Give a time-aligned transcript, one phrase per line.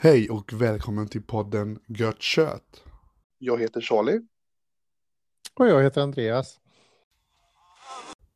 [0.00, 2.84] Hej och välkommen till podden Gött Kött.
[3.38, 4.20] Jag heter Charlie.
[5.54, 6.60] Och jag heter Andreas.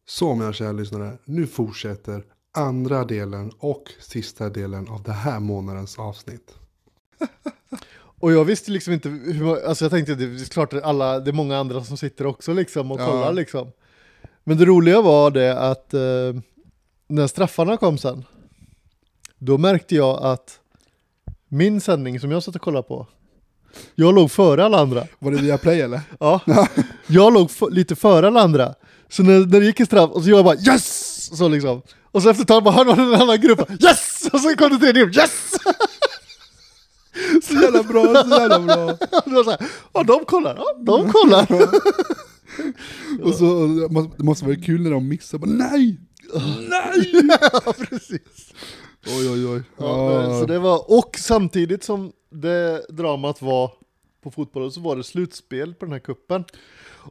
[0.06, 5.98] Så mina kära lyssnare, nu fortsätter andra delen och sista delen av det här månadens
[5.98, 6.54] avsnitt.
[8.22, 11.30] Och jag visste liksom inte hur, alltså jag tänkte det är klart att alla, det
[11.30, 13.06] är många andra som sitter också liksom och Ja.
[13.06, 13.72] kollar liksom.
[14.44, 16.00] Men det roliga var det att eh,
[17.08, 18.24] när straffarna kom sen,
[19.38, 20.58] då märkte jag att
[21.48, 23.06] min sändning som jag satt och kollade på,
[23.94, 25.06] jag låg före alla andra.
[25.18, 26.00] Var det via play eller?
[26.20, 26.40] Ja,
[27.06, 28.74] jag låg lite före alla andra.
[29.08, 31.36] Så när, när det gick i straff, och så jag bara yes!
[31.36, 31.82] Så liksom.
[32.04, 34.28] Och så efter ett tag bara hörde man en annan grupp, yes!
[34.32, 35.52] Och så kom det tredje grupp, yes!
[37.42, 38.86] Så jävla bra, så jävla bra.
[39.26, 39.60] Var så här,
[39.92, 41.46] ja de kollar, ja de kollar.
[43.22, 43.66] Och så,
[44.16, 45.98] det måste vara kul när de missar, bara nej!
[46.68, 47.22] Nej!
[47.52, 48.54] ja, precis.
[49.06, 49.62] Oj oj oj.
[49.78, 53.72] Ja, så det var, och samtidigt som det dramat var
[54.22, 56.44] på fotbollen så var det slutspel på den här kuppen.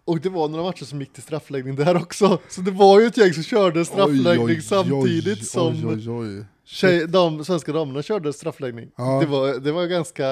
[0.05, 2.39] Och det var några matcher som gick till straffläggning där också.
[2.49, 6.45] Så det var ju ett gäng som körde straffläggning Oj, oj, samtidigt oj, som.
[6.65, 8.91] Tjej, de svenska damerna körde straffläggning.
[8.97, 9.19] Ja.
[9.19, 10.23] Det, var, det var ganska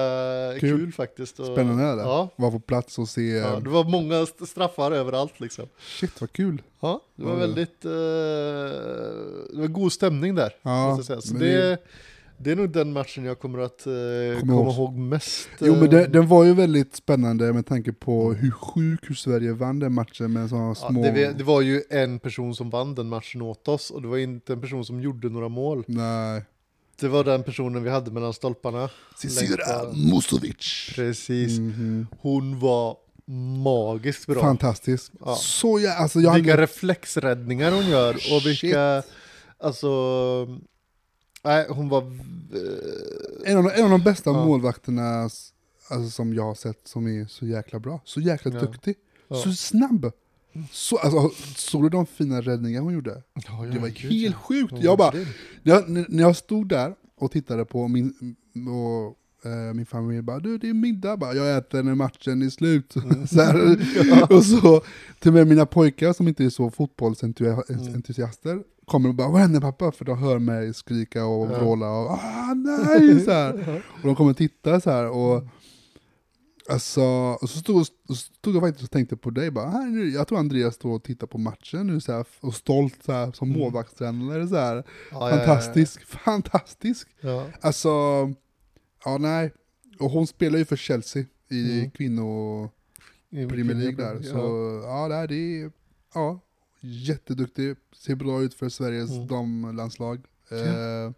[0.59, 0.93] kul, Kul.
[0.93, 1.39] faktiskt.
[1.39, 2.01] Och, Spännande det.
[2.01, 3.21] Ja, Var på plats och se.
[3.21, 5.65] ja, det var många st- straffar överallt liksom.
[5.79, 6.61] Shit vad kul.
[6.79, 7.91] Ja, det var väldigt, eh,
[9.51, 10.55] det var god stämning där.
[10.61, 10.99] Ja.
[11.03, 11.77] Så det, det-
[12.41, 14.97] det är nog den matchen jag kommer att eh, Kommer komma ihåg.
[14.97, 15.49] mest.
[15.59, 19.15] Jo men eh, det, den var ju väldigt spännande med tanke på hur sjuk hur
[19.15, 21.01] Sverige vann den matchen med sådana ja, små...
[21.03, 24.17] det, det var ju en person som vann den matchen åt oss och det var
[24.17, 25.83] inte en person som gjorde några mål.
[25.87, 26.43] Nej.
[26.99, 28.89] Det var den personen vi hade mellan stolparna.
[29.17, 29.95] Cicera bak.
[29.95, 30.91] Musovic.
[30.95, 31.59] Precis.
[31.59, 32.07] Mhm.
[32.21, 32.97] Hon var
[33.63, 34.41] magiskt bra.
[34.41, 35.11] Fantastisk.
[35.25, 35.35] Ja.
[35.35, 36.63] Så jag, alltså jag vilka hade...
[36.63, 39.03] reflexräddningar hon gör och vilka,
[39.57, 39.89] alltså,
[41.43, 42.01] nej hon var,
[43.45, 44.45] En av, de- en av de bästa Ja.
[44.45, 45.21] målvakterna
[45.89, 48.01] alltså, som jag har sett som är så jäkla bra.
[48.05, 48.59] Så jäkla Ja.
[48.59, 48.95] duktig.
[49.27, 49.35] Ja.
[49.35, 50.11] Så snabb.
[50.71, 53.23] Så, alltså, såg du de fina räddningar hon gjorde?
[53.47, 54.31] ja, Det var helt ja.
[54.33, 54.73] sjukt.
[54.79, 55.11] Jag bara,
[55.63, 58.35] när jag, när jag stod där och tittade på min,
[58.69, 59.15] och,
[59.51, 62.95] eh, min familj, bara du det är middag, bara, jag äter när matchen är slut.
[62.95, 63.27] Mm.
[63.27, 64.81] så här, Och så
[65.19, 69.61] till och med mina pojkar som inte är så fotbollsentusiaster kommer och bara vad händer
[69.61, 69.91] pappa?
[69.91, 71.59] För de hör mig skrika och Ja.
[71.59, 73.19] vråla och ah nej!
[73.25, 73.81] Så här.
[74.01, 75.43] Och de kommer titta så här och
[76.69, 77.01] Alltså,
[77.41, 80.27] och så stod, och stod jag faktiskt och tänkte på dig bara, här, nu- jag
[80.27, 83.49] tror Andreas står och tittar på matchen nu så här, och stolt så här, som
[83.49, 83.59] Mm.
[83.61, 84.75] målvaktstränare så här.
[84.75, 87.07] Ja, ja, ja, Fantastisk, fantastisk.
[87.21, 87.89] Ja, Alltså,
[89.05, 89.53] ja nej.
[89.99, 91.91] Och hon spelar ju för Chelsea i Mm.
[91.91, 92.69] kvinno
[93.31, 94.15] Premier League där.
[94.23, 94.31] Ja.
[94.31, 94.37] Så
[94.85, 95.71] ja, det, här, det är
[96.13, 96.39] ja,
[96.79, 97.75] jätteduktig.
[97.95, 99.27] Ser bra ut för Sveriges Mm.
[99.27, 100.17] damlandslag.
[100.51, 101.11] Eh,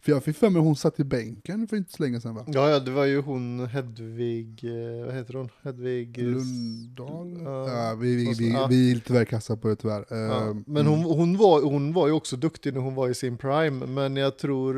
[0.00, 2.44] för jag fick för mig hon satt i bänken för inte så länge sedan va?
[2.46, 5.48] ja, ja, det var ju hon Hedvig, eh, vad heter hon?
[5.62, 6.18] Hedvig...
[6.18, 7.40] eh, Lundahl?
[7.44, 7.68] Ja.
[7.88, 8.66] Ja, vi, vi, vi, Ja.
[8.70, 10.04] vi är lite väl kassa på det tyvärr.
[10.12, 10.86] Eh, Ja, men mm.
[10.86, 14.16] hon, hon, var, hon var ju också duktig när hon var i sin prime, men
[14.16, 14.74] jag tror,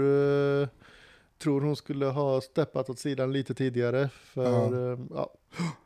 [0.62, 0.68] eh,
[1.42, 4.08] tror hon skulle ha steppat åt sidan lite tidigare.
[4.22, 5.30] För, ja.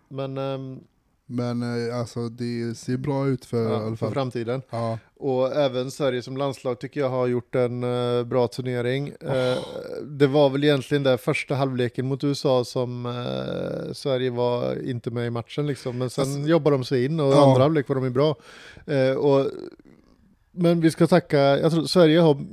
[0.09, 0.81] Men ehm,
[1.27, 4.63] Men eh, alltså det ser bra ut för ja, för framtiden.
[4.71, 9.09] Ja, Och även Sverige som landslag tycker jag har gjort en eh, bra turnering.
[9.09, 9.59] Eh,
[10.03, 15.27] det var väl egentligen där första halvleken mot USA som eh, Sverige var inte med
[15.27, 15.99] i matchen liksom.
[15.99, 17.49] Men sen Alltså- jobbade de sig in och Ja.
[17.51, 18.37] andra halvlek var de ju bra.
[19.19, 19.47] Och,
[20.51, 22.45] men vi ska tacka, jag tror Sverige har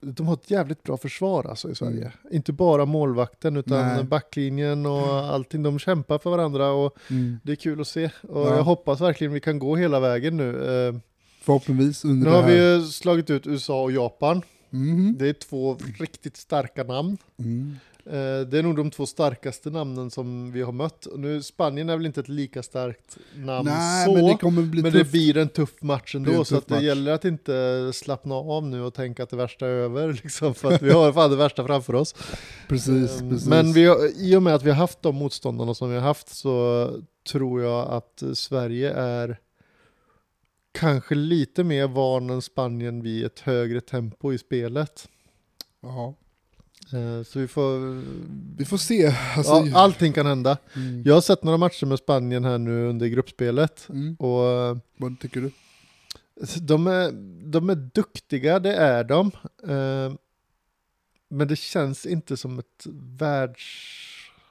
[0.00, 2.12] de har ett jävligt bra försvar alltså i Sverige.
[2.30, 3.94] Inte bara målvakten utan Mm.
[3.94, 4.04] Nej.
[4.04, 5.62] backlinjen och allting.
[5.62, 7.38] De kämpar för varandra och mm.
[7.42, 8.10] det är kul att se.
[8.28, 8.56] Och Ja.
[8.56, 10.48] jag hoppas verkligen vi kan gå hela vägen nu.
[10.88, 10.94] Eh,
[11.42, 14.42] Förhoppningsvis under nu har vi ju slagit ut USA och Japan.
[14.70, 15.16] Mhm.
[15.18, 17.18] Det är två riktigt starka namn.
[18.06, 21.06] Eh, Det är nog de två starkaste namnen som vi har mött.
[21.06, 24.12] Och nu, Spanien är väl inte ett lika starkt namn Nej, så.
[24.14, 24.24] men
[24.54, 26.44] Men det bli det blir en tuff match ändå.
[26.44, 26.82] Så tuff att det match.
[26.84, 30.12] gäller att inte slappna av nu och tänka att det värsta är över.
[30.22, 32.14] Liksom, för att vi har fan det värsta framför oss.
[32.68, 33.48] Precis, Eh, precis.
[33.48, 36.28] Men vi i och med att vi har haft de motståndarna som vi har haft
[36.28, 36.88] så
[37.32, 39.38] tror jag att Sverige är
[40.72, 45.08] kanske lite mer van än Spanien vid ett högre tempo i spelet.
[45.82, 46.14] Ja.
[46.92, 48.02] Eh, Så vi får...
[48.56, 49.14] Vi får se.
[49.36, 50.58] Alltså, Ja, allting kan hända.
[50.76, 51.02] mm.
[51.02, 53.86] Jag har sett några matcher med Spanien här nu under gruppspelet.
[53.88, 54.14] Mm.
[54.14, 55.50] Och Vad tycker du?
[56.60, 57.12] de är,
[57.50, 59.30] de är duktiga, det är de.
[59.68, 60.12] Eh,
[61.28, 62.86] Men det känns inte som ett
[63.18, 63.86] världs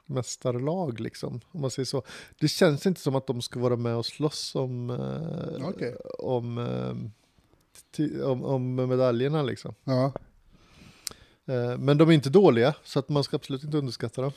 [0.06, 1.40] vaktmästarlag liksom.
[1.52, 2.02] Om man säger så.
[2.40, 5.96] Det känns inte som att de ska vara med och slåss om, eh, Okej.
[6.18, 6.58] om,
[8.24, 9.74] om, om medaljerna liksom.
[9.84, 10.12] Ja.
[11.50, 14.32] Eh, men de är inte dåliga, så att man ska absolut inte underskatta dem.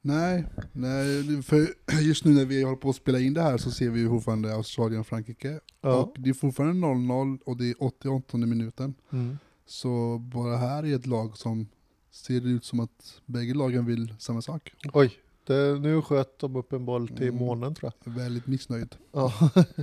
[0.00, 1.68] Nej, nej, för
[2.00, 4.08] just nu när vi håller på att spela in det här så ser vi ju
[4.08, 5.60] fortfarande Australien och Frankrike.
[5.80, 5.96] Ja.
[5.96, 8.94] Och det är fortfarande 0-0 och det är 88 minuten.
[9.12, 9.38] Mm.
[9.66, 11.68] Så bara här är ett lag som
[12.10, 14.72] ser ut som att bägge lagen vill samma sak.
[14.92, 15.12] Oj,
[15.48, 17.36] det, nu sköt de upp en boll till Mm.
[17.36, 18.12] månen tror jag.
[18.12, 18.94] Väldigt missnöjd.
[19.12, 19.32] Ja.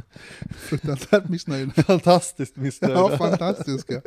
[0.55, 1.73] Fruktansvärt missnöjd.
[1.85, 2.95] Fantastiskt missnöjda.
[2.95, 4.01] ja, fantastiska.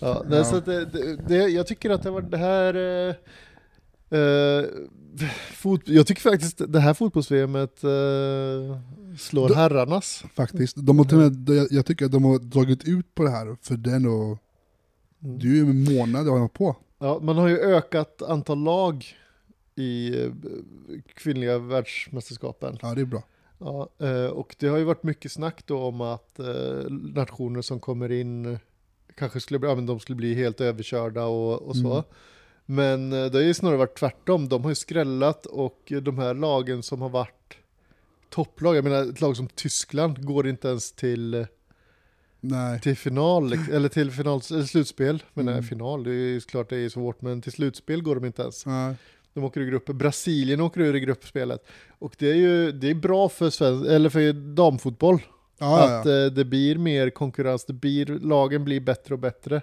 [0.00, 0.44] Ja, Ja.
[0.44, 2.74] Så det, det, det, jag tycker att det var det här...
[2.74, 4.64] Eh, eh,
[5.54, 8.78] fot, jag tycker faktiskt det här fotbolls-VMet eh,
[9.18, 10.24] slår Då- herrarnas.
[10.34, 10.76] Faktiskt.
[10.76, 13.56] De har till och med, jag, tycker att de har dragit ut på det här,
[13.62, 14.38] för det är nog,
[15.24, 15.38] Mm.
[15.38, 16.76] det är ju en månad jag har på.
[16.98, 19.06] Ja, man har ju ökat antal lag
[19.74, 20.30] i eh,
[21.14, 22.78] kvinnliga världsmästerskapen.
[22.82, 23.22] Ja, det är bra.
[23.58, 27.80] Ja, eh, och det har ju varit mycket snack då om att eh, nationer som
[27.80, 28.58] kommer in
[29.14, 31.92] kanske skulle bli, ja, men de skulle bli helt överkörda och, och så.
[31.92, 32.04] Mm.
[32.66, 34.48] Men det har ju snarare varit tvärtom.
[34.48, 37.56] De har ju skrällat och de här lagen som har varit
[38.30, 41.46] topplag, jag menar ett lag som Tyskland går inte ens till,
[42.40, 42.80] Nej.
[42.80, 45.22] till final, eller till final, eller slutspel.
[45.34, 45.64] Men nej, Mm.
[45.64, 48.66] final, det är ju klart det är svårt, men till slutspel går de inte ens.
[48.66, 48.94] Nej.
[49.34, 49.98] De åker ur gruppen.
[49.98, 51.66] Brasilien åker ur i gruppspelet.
[51.98, 55.22] Och det är ju det är bra för, svensk, eller för damfotboll.
[55.58, 56.24] Ja, att ja.
[56.24, 59.62] eh, det blir mer konkurrens, det blir, lagen blir bättre och bättre.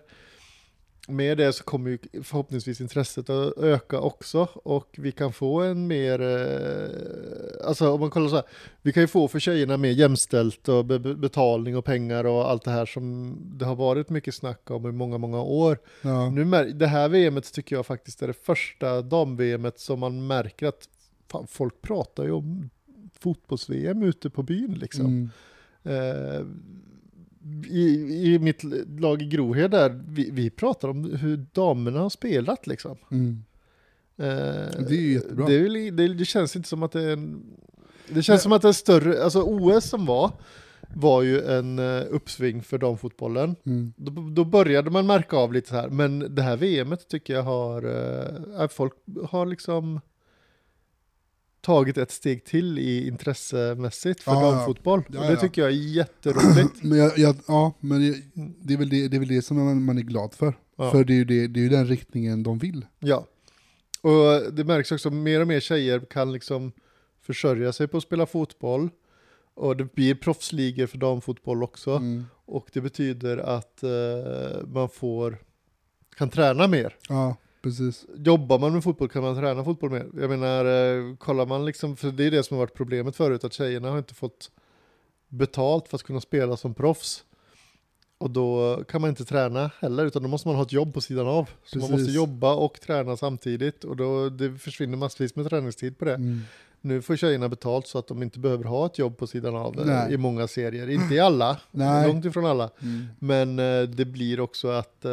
[1.10, 5.88] Med det så kommer ju förhoppningsvis intresset att öka också och vi kan få en
[5.88, 8.46] mer, eh, alltså om man kollar så här,
[8.82, 12.50] vi kan ju få för tjejerna mer jämställt och be- be- betalning och pengar och
[12.52, 15.78] allt det här som det har varit mycket snack om i många, många år.
[16.02, 16.30] ja.
[16.30, 20.90] Nu, det här VMet tycker jag faktiskt är det första dam-VMet som man märker att
[21.32, 22.70] fan, folk pratar ju om
[23.20, 25.06] fotbolls-VM ute på byn liksom.
[25.06, 25.30] Mm.
[25.84, 26.46] Eh,
[27.70, 27.90] i,
[28.34, 28.64] I mitt
[29.00, 32.98] lag i Grohed där, vi, vi pratar om hur damerna har spelat liksom.
[33.12, 33.44] Mm.
[34.18, 34.26] Eh,
[34.88, 35.46] Det är ju jättebra.
[35.46, 37.44] Det, är det, det känns inte som att det är en...
[38.10, 40.32] Det känns som att det är större, alltså OS som var,
[40.96, 43.56] var ju en eh, uppsving för damfotbollen.
[43.66, 43.94] Mm.
[43.98, 47.44] Då, då började man märka av lite så här, men det här VMet tycker jag
[47.44, 47.84] har,
[48.62, 48.94] eh, folk
[49.30, 50.00] har liksom
[51.62, 54.52] tagit ett steg till i intressemässigt för Ja, ja.
[54.52, 55.04] damfotboll.
[55.08, 55.40] Ja, och det ja.
[55.40, 56.76] tycker jag är jätteroligt.
[56.84, 58.00] Men, jag, jag, ja, men
[58.36, 60.54] det, är väl det, det är väl det som man, man är glad för.
[60.76, 60.92] Ja.
[60.92, 62.86] För det är, ju det, det är ju den riktningen de vill.
[63.00, 63.28] Ja.
[64.02, 66.72] Och det märks också, mer och mer tjejer kan liksom
[67.22, 68.90] försörja sig på att spela fotboll.
[69.54, 71.92] Och det blir proffsligor för damfotboll också.
[71.92, 72.26] Mm.
[72.46, 75.38] Och det betyder att eh, man får,
[76.18, 76.96] kan träna mer.
[77.10, 78.06] Ja, precis.
[78.16, 80.08] Jobbar man med fotboll kan man träna fotboll mer.
[80.14, 83.44] Jag menar, eh, kollar man liksom, för det är det som har varit problemet förut,
[83.44, 84.52] att tjejerna har inte fått
[85.28, 87.24] betalt för att kunna spela som proffs.
[88.18, 91.02] Och då kan man inte träna heller, utan då måste man ha ett jobb på
[91.02, 91.50] sidan av.
[91.66, 92.06] Så man Precis.
[92.06, 96.16] måste jobba och träna samtidigt och då det försvinner massvis med träningstid på det.
[96.16, 96.42] Mm.
[96.82, 99.80] Nu får tjejerna betalt så att de inte behöver ha ett jobb på sidan av
[99.80, 100.14] eh, Nej.
[100.14, 100.90] i många serier.
[100.90, 102.08] Inte i alla, Nej.
[102.08, 102.70] långt ifrån alla.
[102.82, 103.08] Mm.
[103.20, 105.12] Men eh, det blir också att eh,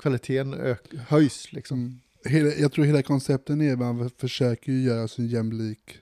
[0.00, 1.78] kvaliteten ök- höjs liksom.
[1.78, 1.98] Mm.
[2.24, 5.98] Hela, jag tror hela koncepten är att man försöker göra så jämlik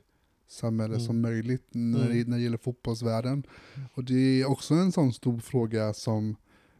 [0.48, 1.06] samhälle Mm.
[1.06, 2.12] som möjligt när, Mm.
[2.18, 3.42] det, när det gäller fotbollsvärlden.
[3.94, 6.36] Och det är också en sån stor fråga som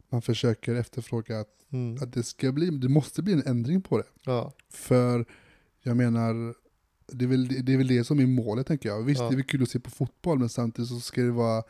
[0.09, 1.97] man försöker efterfråga att, Mm.
[2.03, 4.03] att det ska bli, det måste bli en ändring på det.
[4.25, 4.53] Ja.
[4.69, 5.25] För
[5.83, 6.53] jag menar,
[7.11, 9.03] det är väl det, är väl det som är målet tänker jag.
[9.03, 9.27] Visst, Ja.
[9.29, 11.63] det är väl kul att se på fotboll, men samtidigt så ska det vara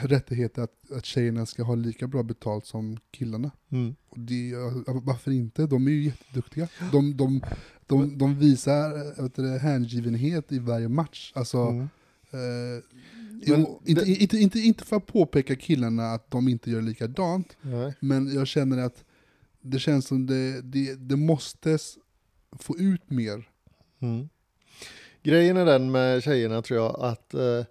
[0.00, 3.50] rättigheter att, att tjejerna ska ha lika bra betalt som killarna.
[3.70, 3.94] Mm.
[4.08, 4.52] Och det,
[4.86, 5.66] varför inte?
[5.66, 6.68] De är ju jätteduktiga.
[6.92, 7.40] De, de,
[7.86, 11.32] de, de visar det, hängivenhet i varje match.
[11.34, 11.88] Alltså, Mm.
[12.30, 12.82] eh,
[13.48, 17.56] Men inte, det- inte, inte, inte för att påpeka killarna att de inte gör likadant,
[17.62, 17.94] Nej.
[18.00, 19.04] men jag känner att
[19.60, 21.78] det känns som det, det, det måste
[22.58, 23.48] få ut mer.
[24.00, 24.28] Mm.
[25.22, 27.64] Grejen är den med tjejerna tror jag att eh,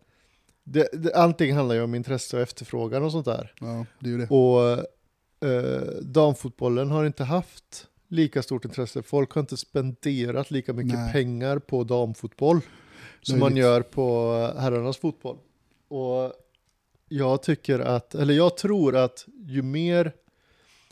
[0.72, 3.54] det, det, allting handlar ju om intresse och efterfrågan och sånt där.
[3.60, 4.28] Ja, det är det.
[4.28, 4.86] Och
[5.50, 9.02] eh, damfotbollen har inte haft lika stort intresse.
[9.02, 11.14] Folk har inte spenderat lika mycket Nej.
[11.14, 12.60] pengar på damfotboll
[13.22, 15.38] som man gör på herrarnas fotboll.
[15.88, 16.34] Och
[17.10, 20.14] jag tycker att, eller jag tror att ju mer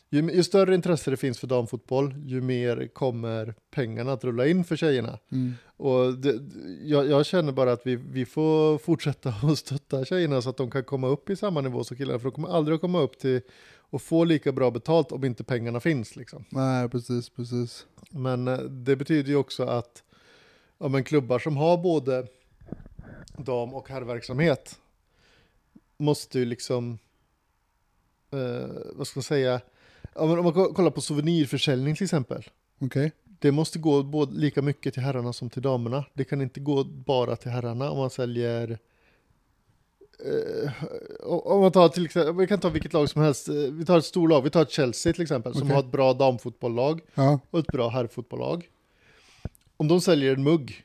[0.10, 4.64] ju, ju större intresse det finns för damfotboll, ju mer kommer pengarna att rulla in
[4.64, 5.20] för tjejerna.
[5.32, 5.54] Mm.
[5.78, 6.40] Och det,
[6.84, 10.72] jag, jag känner bara att vi, vi får fortsätta att stötta tjejerna så att de
[10.72, 12.20] kan komma upp i samma nivå som killarna.
[12.20, 13.42] För de kommer aldrig att komma upp till
[13.90, 16.16] och få lika bra betalt om inte pengarna finns.
[16.16, 16.46] Liksom.
[16.50, 17.86] Nej, precis, precis.
[18.10, 20.04] Men eh, det betyder ju också att
[20.78, 22.28] ja, men klubbar som har både
[23.38, 24.80] dam och herrverksamhet
[25.98, 27.00] måste ju liksom,
[28.32, 29.62] eh, vad ska man säga,
[30.18, 32.44] om man ko- kollar på souvenirförsäljning till exempel.
[32.80, 33.12] Okej.
[33.40, 36.06] Det måste gå både lika mycket till herrarna som till damerna.
[36.14, 38.80] Det kan inte gå bara till herrarna om man säljer
[40.26, 40.72] eh,
[41.24, 43.98] om man tar till exempel, vi kan ta vilket lag som helst, Eh, vi tar
[43.98, 45.76] ett stort lag, vi tar Chelsea till exempel, som Okej.
[45.76, 47.40] har ett bra damfotbollslag Ja.
[47.50, 48.70] och ett bra herrfotbollslag.
[49.78, 50.84] Om de säljer en mugg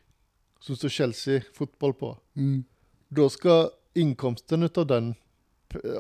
[0.61, 2.65] som står Chelsea fotboll på, Mm.
[3.09, 5.15] då ska inkomsten utav den,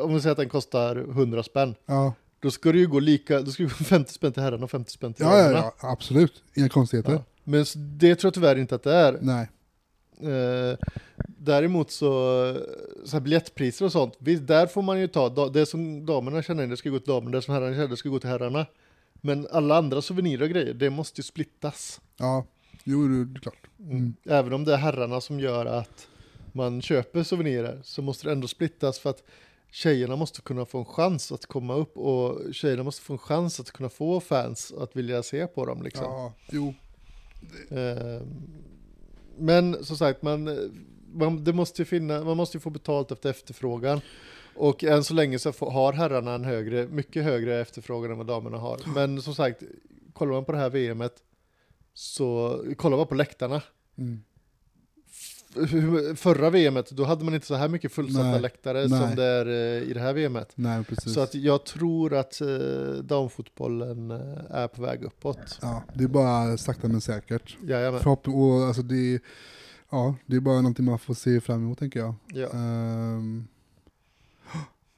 [0.01, 2.13] om vi säger att den kostar 100 spänn, Ja.
[2.43, 4.71] Då ska det ju gå lika, då ska det gå 50 spänn till herrarna och
[4.71, 5.59] 50 spänn till Ja, ja, damerna.
[5.83, 6.43] ja, absolut.
[6.55, 7.13] Inga konstigheter.
[7.13, 7.25] Ja.
[7.45, 9.19] Men det tror jag tyvärr inte att det är.
[9.21, 9.49] Nej.
[10.21, 10.79] Eh,
[11.27, 12.07] däremot så,
[13.05, 16.65] så här biljettpriser och sånt, visst, där får man ju ta, det som damerna känner
[16.65, 18.67] in, det ska gå till damerna, det som herrarna känner, det ska gå till herrarna.
[19.21, 22.01] Men alla andra souvenirer och grejer, det måste ju splittas.
[22.17, 22.47] Ja,
[22.85, 23.67] jo, det det är klart.
[23.79, 24.15] Mm.
[24.25, 26.09] Även om det är herrarna som gör att
[26.53, 29.23] man köper souvenirer så måste det ändå splittas för att
[29.73, 33.61] tjejerna måste kunna få en chans att komma upp och tjejerna måste få en chans
[33.61, 36.05] att kunna få fans att vilja se på dem liksom.
[36.05, 36.75] Ja, jo.
[37.71, 38.23] Eh,
[39.39, 40.59] Men som sagt, man,
[41.13, 44.01] man, det måste ju finna, man måste ju få betalt efter efterfrågan.
[44.55, 48.59] Och än så länge så har herrarna en högre, mycket högre efterfrågan än vad damerna
[48.59, 48.81] har.
[48.95, 49.63] Men som sagt,
[50.13, 51.15] kollar man på det här VMet
[51.95, 53.63] så kollar man på läktarna.
[53.99, 54.23] Mm.
[56.17, 59.01] Förra VMet, då hade man inte så här mycket fullsatta Nej, läktare nej.
[59.01, 60.53] som det är eh, i det här VMet.
[60.55, 60.85] Nej.
[61.07, 62.49] Så att jag tror att eh,
[63.03, 65.59] damfotbollen eh, är på väg uppåt.
[65.63, 67.57] Ja, det är bara sakta men säkert.
[67.63, 68.01] Jajamän.
[68.01, 69.21] Förhopp och alltså det, är-
[69.91, 72.15] ja, det är bara någonting man får se fram emot tänker jag.
[72.27, 72.49] Ja.
[72.53, 73.47] Ehm,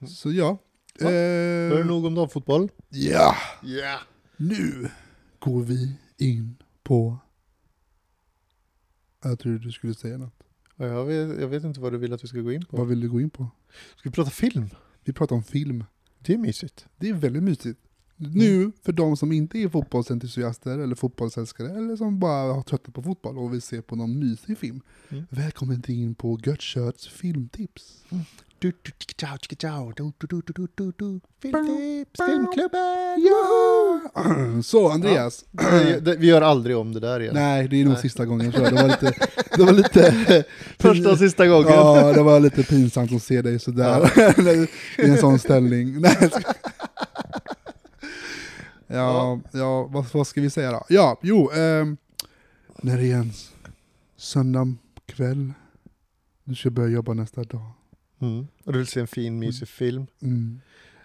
[0.08, 0.58] så ja.
[0.98, 2.68] Ja, Eh, Då är det nog om damfotboll.
[2.88, 3.98] Ja, Ja.
[4.36, 4.88] nu
[5.38, 7.18] går vi in på...
[9.22, 10.43] Jag tror du skulle säga något.
[10.76, 12.76] Ja, Jag vet, jag vet inte vad du vill att vi ska gå in på.
[12.76, 13.46] Vad vill du gå in på?
[13.96, 14.68] Ska vi prata film?
[15.04, 15.84] Vi pratar om film.
[16.18, 16.86] Det är mysigt.
[16.96, 17.80] Det är väldigt mysigt.
[18.16, 23.02] Nu, för de som inte är fotbollsentusiaster eller fotbollsälskare eller som bara har tröttnat på
[23.02, 24.80] fotboll och vill se på någon mysig film.
[25.08, 25.24] Mm.
[25.30, 28.04] Välkommen till in på Göttkörts filmtips.
[28.10, 28.20] Du,
[28.64, 29.92] du, tjicka, ciao, tjicka, ciao.
[29.96, 31.20] Du, du, du, du, du, du, du.
[31.42, 33.20] Filmtips, filmklubben!
[34.62, 35.44] Så Andreas.
[36.18, 37.34] Vi gör aldrig om det där igen.
[37.34, 38.02] Nej, det är nog Nej.
[38.02, 38.74] sista gången tror jag.
[38.74, 39.12] Det var lite...
[39.56, 40.44] Det var lite
[40.78, 41.68] Första och sista gången.
[41.68, 44.10] Ja, det var lite pinsamt att se dig sådär.
[45.00, 46.00] I en sån ställning.
[46.00, 46.30] Nej,
[48.86, 50.84] ja, ja vad, vad ska vi säga då?
[50.88, 51.50] Ja, jo.
[51.50, 51.96] ehm,
[52.82, 53.32] när det är en
[54.16, 54.74] söndag
[55.06, 55.52] kväll.
[56.44, 57.70] Du ska börja jobba nästa dag.
[58.20, 58.46] Mm.
[58.64, 60.06] Och du vill se en fin, mysig film.
[60.22, 60.60] Mm.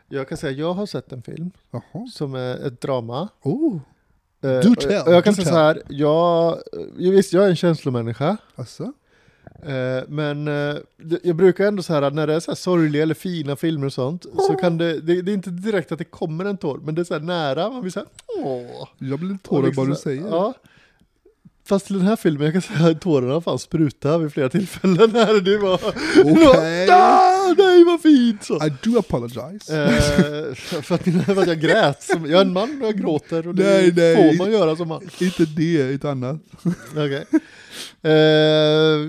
[0.09, 2.07] Jag kan säga, jag har sett en film Jaha.
[2.13, 3.29] som är ett drama.
[3.43, 3.79] Oh,
[4.41, 5.53] Eh, Do tell, och jag kan säga tell.
[5.53, 6.59] så här, jag,
[6.97, 8.37] jag, visst, jag är en känslomänniska.
[8.55, 8.83] alltså?
[9.63, 10.75] Eh, men eh,
[11.23, 13.93] jag brukar ändå så här när det är så här sorgliga eller fina filmer och
[13.93, 16.95] sånt så kan det, det, det är inte direkt att det kommer en tår men
[16.95, 18.07] det är så här nära, man blir så här
[18.43, 18.87] åh.
[18.97, 20.27] Jag blir tårögd liksom bara du säger.
[20.27, 20.53] Ja.
[21.69, 25.11] Fast till den här filmen, jag kan säga att tårarna fan spruta vid flera tillfällen
[25.15, 25.41] här.
[25.41, 25.73] Det var...
[26.25, 26.89] Okej.
[26.91, 28.43] Ah, nej vad fint!
[28.43, 28.55] Så.
[28.65, 29.83] I do apologize.
[29.83, 32.03] Eh, för, att, för att jag grät.
[32.03, 34.15] Som, jag är en man och jag gråter och det Nej, nej.
[34.15, 35.09] får man göra som man.
[35.19, 36.41] Inte det, ett annat.
[36.91, 37.25] Okej.
[38.01, 38.99] Eh,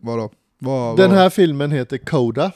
[0.00, 0.30] Vadå?
[0.58, 2.52] Vad, den vad- här filmen heter Coda.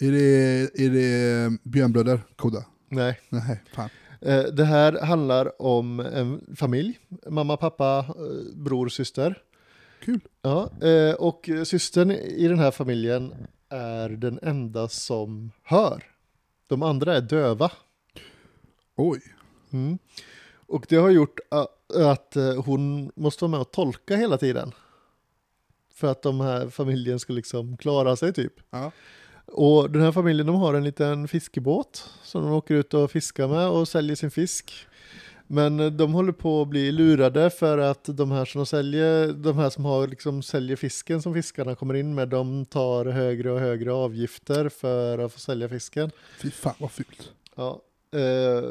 [0.00, 2.64] Är det, är det Björnbröder, Koda?
[2.90, 3.20] Nej.
[3.28, 3.88] Nej, fan.
[4.20, 6.98] Eh, Det här handlar om en familj.
[7.26, 9.42] Mamma, pappa, eh, bror, syster.
[10.04, 10.20] Kul.
[10.42, 13.34] Ja, eh, och systern i den här familjen
[13.68, 16.04] är den enda som hör.
[16.66, 17.72] De andra är döva.
[18.96, 19.20] Oj.
[19.72, 19.98] Mm.
[20.66, 21.40] Och det har gjort
[21.94, 24.72] att hon måste vara med och tolka hela tiden.
[25.94, 28.52] För att de här familjen ska liksom klara sig typ.
[28.70, 28.92] Ja.
[29.52, 33.48] Och den här familjen de har en liten fiskebåt som de åker ut och fiskar
[33.48, 34.86] med och säljer sin fisk.
[35.46, 39.58] Men de håller på att bli lurade för att de här som de säljer, de
[39.58, 43.60] här som har liksom säljer fisken som fiskarna kommer in med, de tar högre och
[43.60, 46.10] högre avgifter för att få sälja fisken.
[46.38, 47.32] Fy fan vad fult.
[47.56, 47.82] Ja.
[48.12, 48.70] Eh,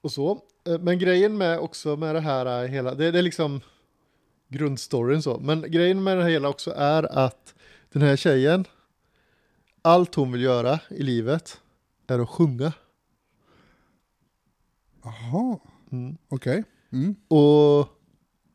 [0.00, 0.40] och så.
[0.66, 3.60] Eh, men grejen med också med det här är hela, det, det är liksom
[4.48, 5.38] grundstoryn så.
[5.38, 7.54] Men grejen med det hela också är att
[7.92, 8.64] den här tjejen,
[9.82, 11.60] allt hon vill göra i livet
[12.06, 12.72] är att sjunga.
[15.02, 15.58] Jaha,
[15.90, 16.16] Mm.
[16.28, 16.64] okej.
[16.92, 17.14] Mm.
[17.28, 17.88] Och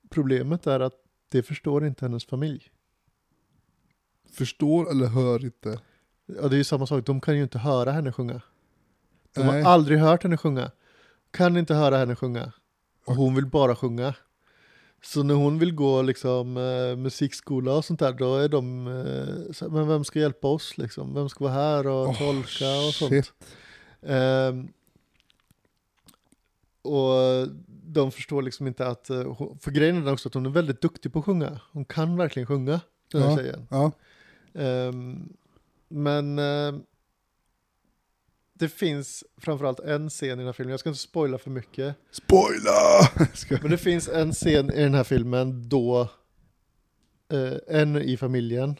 [0.10, 0.94] problemet är att
[1.32, 2.72] det förstår inte hennes familj.
[4.32, 5.80] Förstår eller hör inte.
[6.26, 8.42] Ja, det är ju samma sak, de kan ju inte höra henne sjunga.
[9.34, 9.62] De Nej.
[9.64, 10.72] har aldrig hört henne sjunga.
[11.32, 12.52] Kan inte höra henne sjunga.
[13.06, 14.16] Och hon vill bara sjunga.
[15.04, 19.52] Så när hon vill gå liksom eh, musikskola och sånt där, då är de, eh,
[19.54, 21.14] så, men vem ska hjälpa oss liksom?
[21.14, 23.34] Vem ska vara här och Åh, tolka och sånt?
[24.02, 24.68] Ehm,
[26.82, 27.48] och
[27.86, 31.14] de förstår liksom inte att, eh, för grejen är också att hon är väldigt duktig
[31.14, 31.60] på att sjunga.
[31.72, 33.38] Hon kan verkligen sjunga, den här Ja.
[33.38, 33.68] tjejen.
[33.70, 33.92] Ja.
[34.54, 35.30] Ehm,
[35.88, 36.82] men ehm,
[38.60, 41.96] det finns framförallt en scen i den här filmen, jag ska inte spoila för mycket.
[42.12, 43.36] Spoiler!
[43.36, 46.10] Ska- Men det finns en scen i den här filmen då
[47.34, 48.76] eh, en i familjen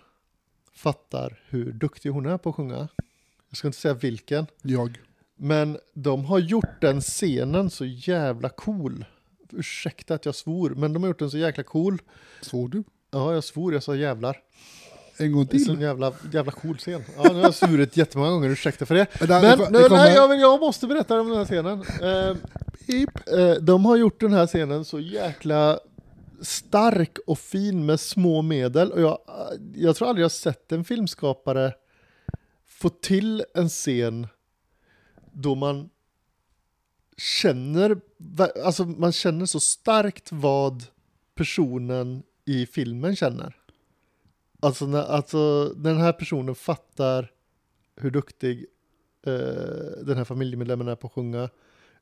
[0.74, 2.88] fattar hur duktig hon är på att sjunga.
[3.50, 4.48] Jag ska inte säga vilken.
[4.62, 5.00] Jag.
[5.36, 9.06] Men de har gjort den scenen så jävla cool.
[9.52, 12.02] Ursäkta att jag svor, men de har gjort den så jäkla cool.
[12.42, 12.84] Såg du?
[13.12, 14.38] Ja, jag svor, jag sa jävlar.
[15.20, 15.82] En gång Det är en till?
[15.82, 17.04] jävla, jävla cool scen.
[17.18, 19.08] Ja, nu har jag svurit jättemånga gånger, ursäkta för det.
[19.20, 21.84] Men, Men det, det nej, jag, men jag måste berätta om den här scenen.
[22.02, 25.80] Eh, eh, de har gjort den här scenen så jäkla
[26.42, 28.92] stark och fin med små medel.
[28.92, 29.18] Och jag,
[29.76, 31.74] jag tror aldrig jag sett en filmskapare
[32.68, 34.28] få till en scen
[35.32, 35.90] då man
[37.18, 37.98] känner,
[38.66, 40.84] alltså man känner så starkt vad
[41.36, 43.56] personen i filmen känner.
[44.60, 47.32] Alltså när, alltså den här personen fattar
[47.96, 48.66] hur duktig
[49.28, 51.50] eh, den här familjemedlemmen är på att sjunga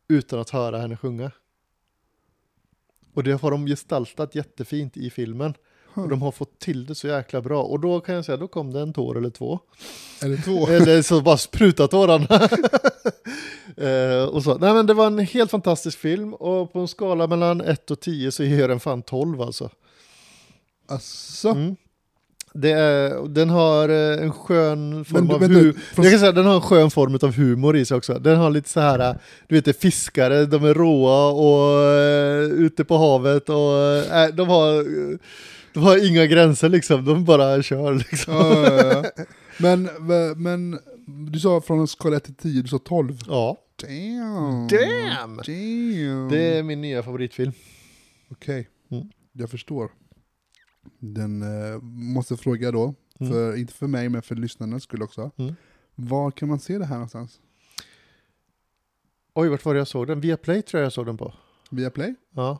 [0.08, 1.32] utan att höra henne sjunga.
[3.14, 5.54] Och det har de gestaltat jättefint i filmen.
[5.94, 7.64] Och de har fått till det så jäkla bra.
[7.64, 9.60] Och då kan jag säga, då kom det en tår eller två.
[10.22, 10.68] Eller två.
[10.68, 12.50] Eller så bara spruta tårarna.
[13.90, 14.58] eh, och så.
[14.58, 16.34] Nej men det var en helt fantastisk film.
[16.34, 19.70] Och på en skala mellan 1 och 10 så ger den fan 12 alltså.
[20.88, 21.50] Asså?
[21.50, 21.76] Mm.
[22.64, 26.32] Är, den har eh, en skön form Men av vänta, hu- från- Jag kan säga
[26.32, 28.14] den har en skön form av humor i sig också.
[28.20, 29.16] Den har lite så här, eh,
[29.48, 33.78] du vet det fiskare, de är råa och uh, ute på havet och
[34.18, 35.18] eh, de har eh,
[35.74, 38.34] de har inga gränser liksom, de bara kör liksom.
[38.34, 39.24] Ja, ja, ja.
[39.58, 39.90] Men,
[40.44, 40.80] men
[41.32, 43.18] du sa från en skala 1 till 10, du sa 12.
[43.28, 44.68] Ja, Damn!
[44.68, 45.36] Damn!
[45.38, 46.30] Damn!
[46.32, 47.52] det är min nya favoritfilm.
[48.32, 49.04] Okej, Mm.
[49.34, 49.90] jag förstår.
[51.00, 53.32] Den eh, måste fråga då, Mm.
[53.34, 55.32] för, inte för mig men för lyssnarnas skull också.
[55.38, 55.56] Mm.
[55.96, 57.40] Var kan man se det här någonstans?
[59.34, 60.22] Oj, vart var det jag såg den?
[60.22, 61.34] Via Play tror jag jag såg den på.
[61.72, 62.16] Via Play?
[62.36, 62.60] Ja.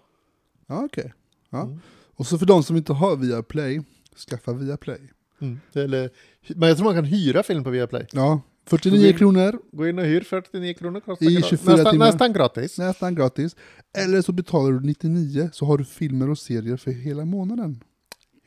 [0.68, 1.14] Ja, okej.
[1.50, 1.62] Ja.
[1.64, 1.80] Mm.
[2.16, 3.82] Och så för de som inte har Via Play,
[4.30, 5.00] skaffa Via Play.
[5.42, 5.60] Mm.
[5.74, 6.10] Eller,
[6.56, 8.08] men jag tror man kan hyra film på Via Play.
[8.12, 11.92] Ja, 49 Vill- kronor, Gå in och hyr 49 kronor kostar I gra- 24 nästan,
[11.92, 12.06] timmar.
[12.06, 12.78] nästan gratis.
[12.78, 13.56] nästan gratis.
[13.98, 17.84] Eller så betalar du 99 så har du filmer och serier för hela månaden.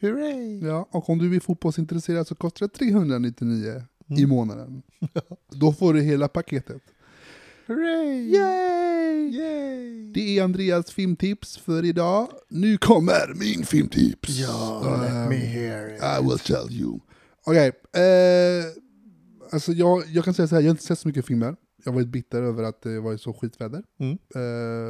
[0.01, 0.61] Hurray!
[0.67, 4.29] Ja, och om du är fotbollsintresserad så kostar det 399 i Mm.
[4.31, 4.83] månaden.
[5.53, 6.83] Då får du hela paketet.
[7.67, 8.31] Hurray!
[8.35, 9.29] Yay!
[9.31, 10.13] Yay!
[10.13, 12.29] Det är Andreas filmtips för idag.
[12.49, 14.29] Nu kommer min filmtips.
[14.29, 16.03] Ja, Ehm, let me hear it.
[16.03, 17.01] I will tell you.
[17.47, 18.65] Okej, eh,
[19.53, 21.57] alltså jag, jag kan säga så här, jag har inte sett så mycket filmer.
[21.85, 23.83] Jag var lite bitter över att det var så skitväder.
[24.01, 24.13] Mm.
[24.13, 24.19] Eh,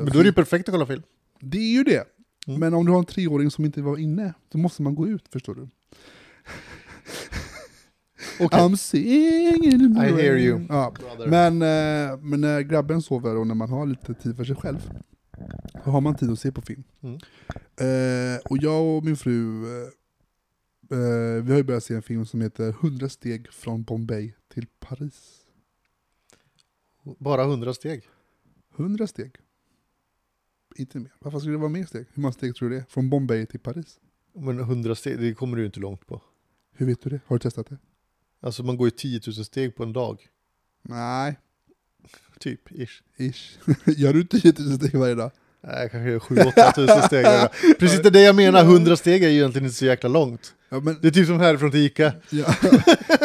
[0.04, 1.02] Men då är det ju perfekt att kolla film.
[1.40, 2.04] det är ju det.
[2.48, 2.60] Mm.
[2.60, 5.28] Men om du har en treåring som inte var inne, då måste man gå ut,
[5.32, 5.68] förstår du.
[8.40, 8.60] Okej.
[8.60, 10.66] I'm singing I hear you.
[10.68, 10.94] Ja.
[11.26, 14.90] Men, eh, men när grabben sover och när man har lite tid för sig själv,
[15.84, 16.84] då har man tid att se på film.
[17.00, 17.14] Mm.
[17.76, 19.88] Eh, och jag och min fru, eh,
[20.98, 24.66] eh, vi har ju börjat se en film som heter 100 steg från Bombay till
[24.80, 25.44] Paris.
[27.18, 28.02] Bara 100 steg.
[28.76, 29.32] 100 steg.
[30.78, 31.12] Inte mer.
[31.18, 32.06] Varför skulle det vara mer steg?
[32.14, 32.84] Hur många steg tror du det är?
[32.88, 33.98] Från Bombay till Paris?
[34.34, 36.22] Men 100 steg, det kommer du inte långt på.
[36.76, 37.20] Hur vet du det?
[37.26, 37.78] Har du testat det?
[38.40, 40.28] Alltså man går ju 10 000 steg på en dag.
[40.82, 41.36] Nej,
[42.38, 43.02] Typ, ish.
[43.16, 43.58] ish.
[43.86, 45.30] Gör du 10 000 steg varje dag?
[45.60, 47.24] Nej, kanske 7-8 tusen steg.
[47.78, 50.54] Precis det är det jag menar, 100 steg är ju egentligen inte så jäkla långt.
[50.68, 52.12] Ja, men, Det är typ som härifrån till Ica.
[52.30, 52.54] ja.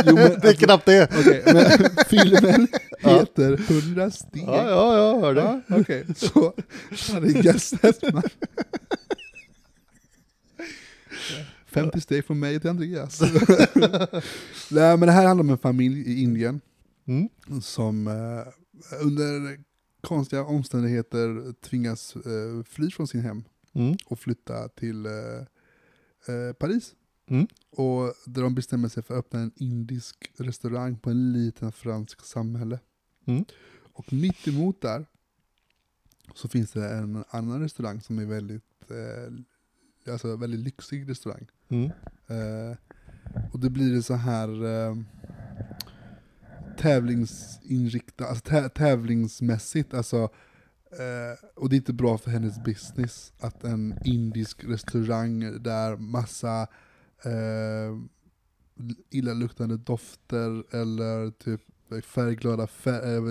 [0.05, 1.09] jo, men, det är alltså, knappt det.
[1.19, 1.65] Okej, men
[2.09, 2.67] filmen
[2.99, 4.43] heter 100 steg.
[4.47, 5.61] Ja, ja, ja, hör det.
[5.67, 6.53] Ja, Okej, så
[7.13, 8.23] herregud sett man.
[11.65, 13.21] 50 steg från mig till Andreas.
[14.71, 16.61] Nej men det här handlar om en familj i Indien
[17.07, 17.29] Mm.
[17.61, 19.57] som eh, under
[20.01, 23.43] konstiga omständigheter tvingas eh, fly från sin hem
[23.75, 23.95] Mm.
[24.05, 25.11] och flytta till eh,
[26.35, 26.91] eh, Paris.
[27.27, 27.47] Mm.
[27.69, 32.25] Och där de bestämmer sig för att öppna en indisk restaurang på en liten fransk
[32.25, 32.79] samhälle.
[33.25, 33.45] Mm.
[33.93, 35.05] Och mitt emot där
[36.35, 41.47] så finns det en annan restaurang som är väldigt, eh, alltså väldigt lyxig restaurang.
[41.69, 41.91] Mm.
[42.27, 42.77] Eh,
[43.51, 44.95] och det blir det så här eh,
[46.77, 50.29] tävlingsinriktat, alltså tä tävlingsmässigt, alltså
[50.91, 56.67] eh, och det är inte bra för hennes business att en indisk restaurang där massa
[57.25, 57.97] eh,
[59.11, 61.61] illaluktande dofter eller typ
[62.05, 63.21] färgglada fär äh,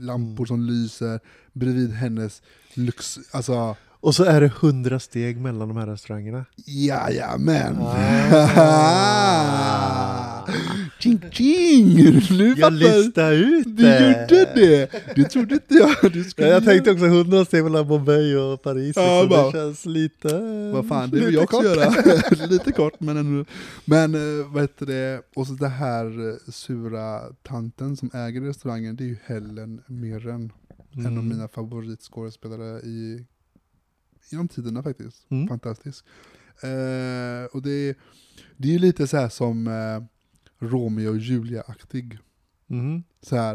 [0.00, 0.46] lampor Mm.
[0.46, 1.20] som lyser
[1.52, 2.42] bredvid hennes
[2.74, 6.44] lux, alltså Och så är det hundra steg mellan de här restaurangerna.
[6.66, 7.76] Jajamän!
[7.80, 10.00] Ah.
[11.00, 11.94] ching ching!
[12.30, 14.90] Nu Jag listade ut du gjorde det!
[15.16, 18.96] Det trodde inte jag du skulle jag tänkte också hundra steg mellan Bombay och Paris.
[18.96, 19.28] Ja, liksom.
[19.28, 20.38] bara- det känns lite...
[20.72, 21.94] Vad fan, det vill jag också göra.
[22.46, 23.44] Lite kort men ändå.
[23.84, 28.96] Men eh, vad heter det, och så det här eh, sura tanten som äger restaurangen,
[28.96, 30.52] det är ju Helen Mirren.
[30.96, 31.28] En av Mm.
[31.28, 33.26] mina favoritskådespelare i,
[34.30, 35.26] genom tiderna faktiskt.
[35.30, 35.48] Mm.
[35.48, 36.04] Fantastisk.
[36.62, 37.96] Eh, och det,
[38.56, 40.04] det är ju lite så här som eh,
[40.58, 42.18] Romeo och Julia-aktig.
[42.70, 43.02] Mm.
[43.22, 43.54] Så här,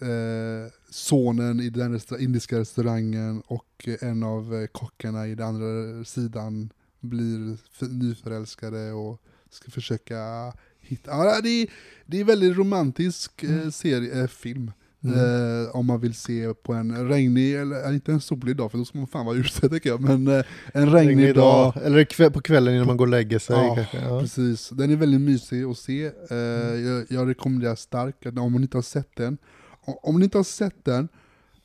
[0.00, 6.04] eh, sonen i den resta- indiska restaurangen och en av eh, kockarna i den andra
[6.04, 7.58] sidan blir
[7.98, 11.10] nyförälskade och ska försöka hitta...
[11.10, 11.70] Ja, det, är,
[12.06, 14.72] det är väldigt romantisk eh, serie, eh, film.
[15.04, 15.64] Mm.
[15.64, 18.78] Eh, om man vill se på en regnig, eller eh, inte en solig dag för
[18.78, 21.76] då ska man fan vara ute tycker jag, men eh, en regnig, Regnig dag.
[21.82, 23.84] Eller kväll, på kvällen innan man går och lägger sig Ja.
[23.92, 24.20] Ja.
[24.20, 26.04] Precis, den är väldigt mysig att se.
[26.06, 26.86] Eh, Mm.
[26.86, 29.38] jag, jag rekommenderar starkt om ni inte har sett den,
[29.86, 31.08] o- om ni inte har sett den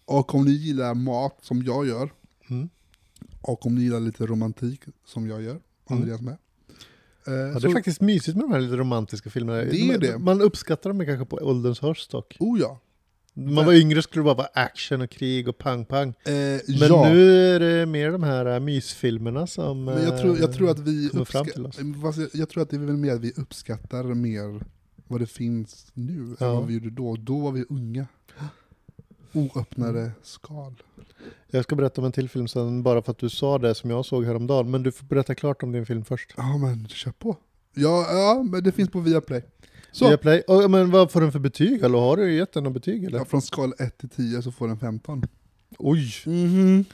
[0.05, 2.09] och om ni gillar mat som jag gör
[2.49, 2.69] Mm.
[3.41, 5.61] och om ni gillar lite romantik som jag gör, Mm.
[6.01, 6.37] Andreas med.
[7.27, 9.57] Eh, Ja, det är faktiskt mysigt med de här lite romantiska filmerna.
[9.57, 10.17] Det är man, det.
[10.17, 12.37] man uppskattar dem kanske på ålderns höst dock.
[12.39, 12.79] oh ja.
[13.33, 16.09] Man var yngre skulle det bara vara action och krig och pang-pang.
[16.09, 17.09] Eh, Men ja.
[17.09, 19.85] nu är det mer de här äh, mysfilmerna som...
[19.85, 21.79] Men jag tror, jag tror att vi kommer fram till oss.
[22.01, 24.63] fast jag, tror att det är väl mer att vi uppskattar mer
[25.07, 26.45] vad det finns nu Ja.
[26.49, 27.15] än vad vi gjorde då.
[27.15, 28.07] Då var vi unga.
[29.33, 30.73] Oöppnade skal.
[31.51, 33.89] Jag ska berätta om en till film sen bara för att du sa det som
[33.89, 34.71] jag såg häromdagen.
[34.71, 36.33] Men du får berätta klart om din film först.
[36.37, 37.37] Ja men kör på.
[37.73, 39.43] Ja, ja men det finns på Viaplay.
[39.95, 40.41] Så, Via Play.
[40.47, 41.83] Och, men vad får den för betyg?
[41.83, 43.17] Eller har du gett den något betyg eller?
[43.17, 45.23] ja, från skala 1 till 10 så får den 15.
[45.77, 46.13] Oj!
[46.25, 46.85] Mhm.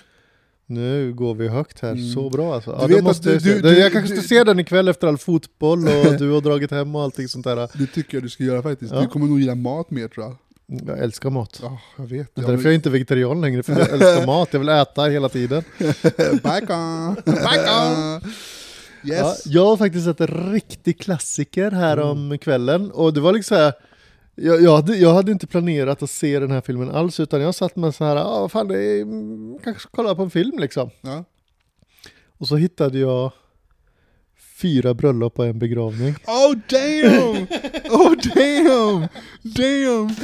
[0.66, 2.12] Nu går vi högt här, Mm.
[2.14, 2.72] så bra alltså.
[2.72, 4.88] Du Ja, vet då att måste du- jag, du- jag kanske ska se den ikväll
[4.88, 7.70] efter all fotboll och du har dragit hem och allting sånt där.
[7.74, 8.94] Det tycker jag du ska göra faktiskt.
[8.94, 9.02] Ja.
[9.02, 10.36] Du kommer nog gilla mat mer tror jag.
[10.88, 11.60] Jag älskar mat.
[11.64, 12.36] Ja, jag vet.
[12.36, 14.50] Det är därför jag är inte vegetarian längre, för jag älskar mat.
[14.52, 15.64] Jag vill äta hela tiden.
[16.44, 17.16] Bacon!
[17.26, 18.32] Bacon!
[19.04, 19.46] Ja, Yes!
[19.46, 22.08] jag har faktiskt sett en riktig klassiker här Mm.
[22.10, 23.74] om kvällen och det var liksom så här,
[24.36, 27.56] jag, jag, hade, jag hade inte planerat att se den här filmen alls utan jag
[27.56, 30.60] satt med så här, ja vad fan det är, mm, kanske kolla på en film
[30.60, 30.90] liksom.
[31.02, 31.24] Ja.
[32.38, 33.32] Och så hittade jag
[34.62, 36.16] fyra bröllop och en begravning.
[36.28, 37.48] Oh damn!
[37.92, 39.08] Oh damn!
[39.44, 40.16] Damn!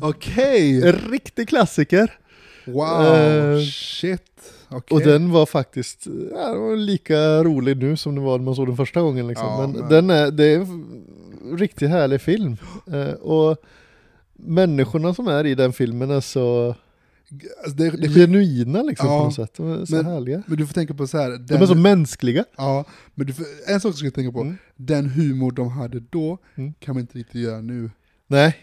[0.08, 0.88] Okej!
[0.88, 2.18] En riktig klassiker!
[2.66, 3.06] Wow!
[3.06, 4.52] Eh, Shit!
[4.74, 4.94] Okej.
[4.96, 8.54] Och den var faktiskt ja, den var lika rolig nu som den var när man
[8.54, 9.26] såg den första gången.
[9.28, 9.46] Liksom.
[9.46, 12.56] Ja, men men- Den är, det är en riktigt härlig film.
[12.92, 13.56] Eh, och
[14.36, 16.74] människorna som är i den filmen är så
[17.64, 19.54] Alltså, det, det, genuina liksom, Ja, på något sätt.
[19.56, 20.42] De är så men- härliga.
[20.46, 21.30] men du får tänka på så här.
[21.30, 22.44] Den, De är så mänskliga.
[22.56, 24.40] Ja, men du får, en sak ska jag tänka på.
[24.40, 24.56] Mm.
[24.76, 26.72] Den humor de hade då Mm.
[26.80, 27.90] kan man inte riktigt göra nu.
[28.26, 28.56] Nej,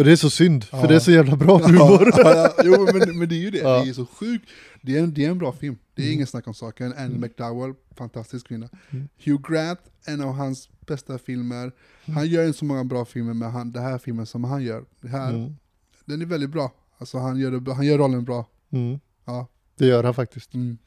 [0.00, 0.80] och det är så synd, Ja.
[0.80, 2.10] för det är så jävla bra humor.
[2.16, 3.58] Ja, ja, jo, men, men det är ju det.
[3.62, 3.82] Ja.
[3.84, 4.48] Det är så sjukt.
[4.82, 5.78] Det är en, det är en bra film.
[5.94, 6.14] Det är Mm.
[6.14, 6.86] ingen snack om saken.
[6.92, 7.20] Anne Mm.
[7.20, 8.68] McDowell, fantastisk kvinna.
[8.90, 9.08] Mm.
[9.24, 11.62] Hugh Grant, en av hans bästa filmer.
[11.62, 12.16] Mm.
[12.16, 14.84] Han gör inte så många bra filmer, men han, det här filmen som han gör,
[15.00, 15.56] det här, Mm.
[16.04, 16.72] den är väldigt bra.
[16.98, 18.46] Alltså han gör, det, han gör rollen bra.
[18.72, 19.00] Mm.
[19.24, 19.46] Ja.
[19.78, 20.54] Det gör han faktiskt.
[20.54, 20.78] Men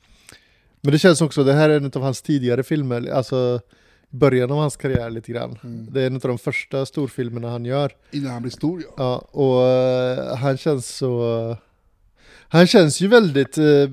[0.92, 3.62] det känns också, det här är en av hans tidigare filmer, alltså
[4.14, 5.58] början av hans karriär lite grann.
[5.64, 5.88] Mm.
[5.92, 7.92] Det är en av de första storfilmerna han gör.
[8.12, 8.94] Innan han blir stor ja.
[8.98, 11.58] Ja, och eh, han känns så...
[12.48, 13.58] Han känns ju väldigt...
[13.58, 13.90] eh,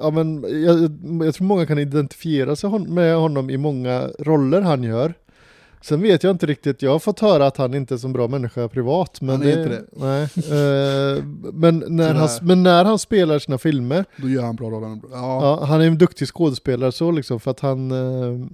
[0.00, 0.80] ja, men jag,
[1.26, 5.14] jag tror många kan identifiera sig hon, med honom i många roller han gör.
[5.80, 8.28] Sen vet jag inte riktigt, jag har fått höra att han inte är så bra
[8.28, 9.20] människa privat.
[9.20, 9.84] Men Han är inte det.
[9.92, 14.70] Nej, eh, men, när han, men när han spelar sina filmer, Då gör han bra
[14.70, 15.00] rollen.
[15.10, 15.16] Ja.
[15.60, 18.46] ja, han är en duktig skådespelare så liksom, för att han, eh,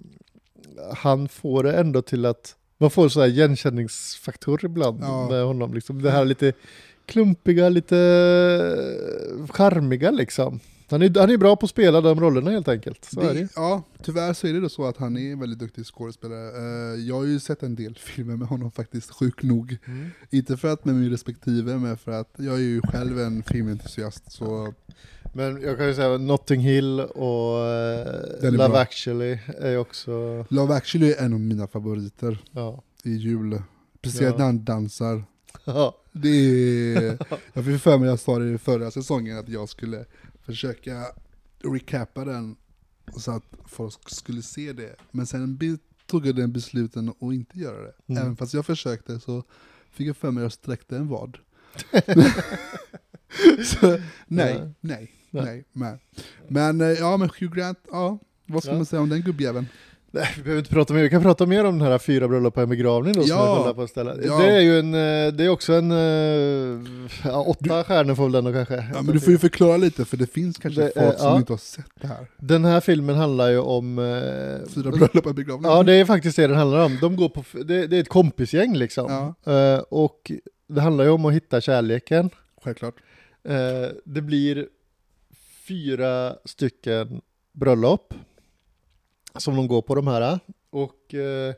[0.97, 5.29] han får det ändå till att man får så här igenkänningsfaktor ibland Ja.
[5.31, 5.75] med honom.
[5.75, 6.03] Liksom.
[6.03, 6.53] Det här lite
[7.07, 7.97] klumpiga, lite
[9.51, 10.61] charmiga liksom.
[10.91, 13.05] Han är, han är bra på att spela de rollerna helt enkelt.
[13.05, 13.33] Så är det.
[13.33, 13.49] Det, ju.
[13.57, 16.49] ja, tyvärr så är det då så att han är en väldigt duktig skådespelare.
[16.95, 19.77] Eh, jag har ju sett en del filmer med honom faktiskt, sjukt nog.
[19.87, 20.11] Mm.
[20.31, 24.33] Inte för att med min respektive, men för att jag är ju själv en filmentusiast.
[24.33, 24.75] Så
[25.37, 28.79] Men jag kan ju säga Notting Hill och eh, Love bra.
[28.79, 32.83] actually är också, Love actually är en av mina favoriter ja.
[33.05, 33.63] i jul.
[33.99, 34.39] Speciellt Ja.
[34.39, 35.25] när han dansar.
[35.65, 35.97] Ja.
[36.13, 37.19] Det är,
[37.53, 40.05] jag fick för mig, jag sa det i förra säsongen, att jag skulle
[40.43, 41.05] försöka
[41.65, 42.57] recappa den
[43.17, 44.97] så att folk skulle se det.
[45.11, 47.93] Men sen be- tog jag den besluten att inte göra det.
[48.07, 48.23] Mm.
[48.23, 49.43] Även fast jag försökte så
[49.91, 51.39] fick jag för mig att jag sträckte en vad.
[53.65, 54.71] så, nej, Nej.
[54.81, 55.45] nej, Nej.
[55.45, 55.99] nej, nej.
[56.49, 58.19] Men eh, ja, men Hugh Grant, ja.
[58.47, 58.77] Vad ska Ja.
[58.77, 59.67] man säga om den gubbjäveln?
[60.11, 62.55] Nej, vi behöver inte prata mer, vi kan prata mer om den här fyra bröllop
[62.55, 63.47] på en begravning då som Ja.
[63.47, 64.19] jag kollade på istället.
[64.25, 64.39] Ja.
[64.39, 66.81] Det är ju en, eh, det är också en, eh,
[67.25, 68.75] ja, åtta stjärnor får väl den då kanske.
[68.95, 71.37] Ja, men du får ju förklara lite, för det finns kanske Det, folk som ja.
[71.37, 72.27] inte har sett det här.
[72.39, 73.97] Den här filmen handlar ju om...
[74.75, 75.71] Fyra bröllop och begravning.
[75.71, 76.99] Ja, det är faktiskt det den handlar om.
[77.01, 79.35] De går på, det, det är ett kompisgäng liksom.
[79.45, 79.81] Ja.
[79.89, 80.31] Och
[80.69, 82.31] det handlar ju om att hitta kärleken.
[82.65, 82.95] Självklart.
[84.05, 84.67] Det blir
[85.69, 87.21] fyra stycken
[87.53, 88.15] bröllop
[89.39, 90.39] som de går på de här.
[90.71, 91.55] Och eh,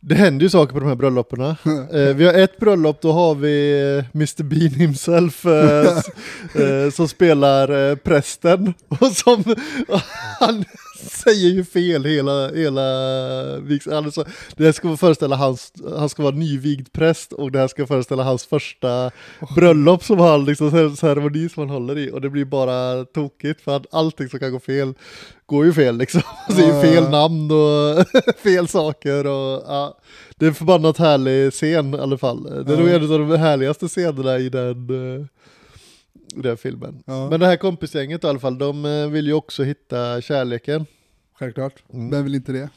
[0.00, 1.40] det händer ju saker på de här bröllopen.
[1.92, 5.98] Eh, vi har ett bröllop, då har vi eh, Mr Bean himself eh,
[6.62, 8.74] eh, som spelar eh, prästen.
[8.88, 9.44] Och som,
[10.40, 10.64] han
[11.24, 12.82] säger ju fel hela, hela.
[13.96, 14.24] Alltså,
[14.56, 18.22] det här ska föreställa hans, han ska vara nyvigd präst och det här ska föreställa
[18.22, 19.10] hans första
[19.54, 22.10] bröllop som han, liksom cer- ceremoni som han håller i.
[22.10, 24.94] Och det blir bara tokigt för att allting som kan gå fel
[25.46, 26.22] går ju fel liksom.
[26.48, 28.06] Alltså, det är fel namn och
[28.42, 29.98] fel saker och ja.
[30.36, 32.64] Det är en förbannat härlig scen i alla fall.
[32.66, 34.70] Det är nog en av de härligaste scenerna i den,
[35.20, 35.26] eh,
[36.34, 37.02] den filmen.
[37.06, 37.30] Ja.
[37.30, 40.86] Men det här kompisgänget i alla fall, de eh, vill ju också hitta kärleken.
[41.38, 41.84] Självklart.
[41.92, 42.10] Mm.
[42.10, 42.68] Vem vill inte det?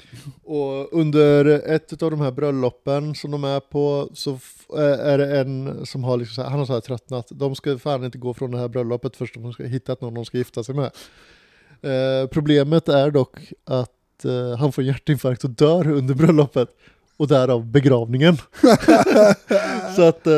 [0.44, 4.32] Och under ett av de här bröllopen som de är på så
[4.78, 7.28] eh, är det en som har liksom här, han har så här tröttnat.
[7.32, 10.26] De ska fan inte gå från det här bröllopet först de ska hittat någon de
[10.26, 10.92] ska gifta sig med.
[11.82, 16.70] Eh, problemet är dock att eh, han får hjärtinfarkt och dör under bröllopet.
[17.22, 18.38] Och därav begravningen.
[19.96, 20.34] så att, eh,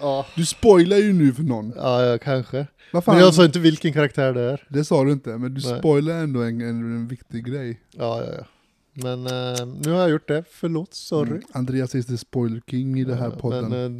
[0.00, 1.72] ja, Du spoilar ju nu för någon.
[1.76, 2.66] ja, ja, kanske.
[3.06, 4.66] Men jag sa inte vilken karaktär det är.
[4.68, 5.78] Det sa du inte, men du Nej.
[5.78, 7.80] spoilar ändå en, en, en viktig grej.
[7.90, 8.44] Ja, ja, ja.
[8.92, 11.30] Men eh, nu har jag gjort det, förlåt, sorry.
[11.30, 11.42] Mm.
[11.52, 13.68] Andreas är the spoiler king i det här Ja, podden.
[13.70, 13.90] Men eh,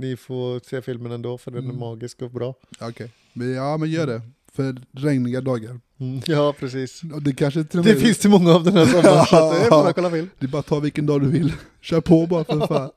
[0.00, 1.80] ni får se filmen ändå för den är Mm.
[1.80, 2.54] magisk och bra.
[2.80, 4.20] Okej, men ja men gör det.
[4.52, 5.80] För regniga dagar.
[6.00, 6.20] Mm.
[6.26, 7.02] Ja, precis.
[7.14, 9.36] Och det kanske till och Det med, finns till många av den här sommaren så
[9.36, 10.30] att det är bara att kolla film.
[10.38, 11.52] det är bara att ta vilken dag du vill.
[11.80, 12.90] Kör på bara för fan.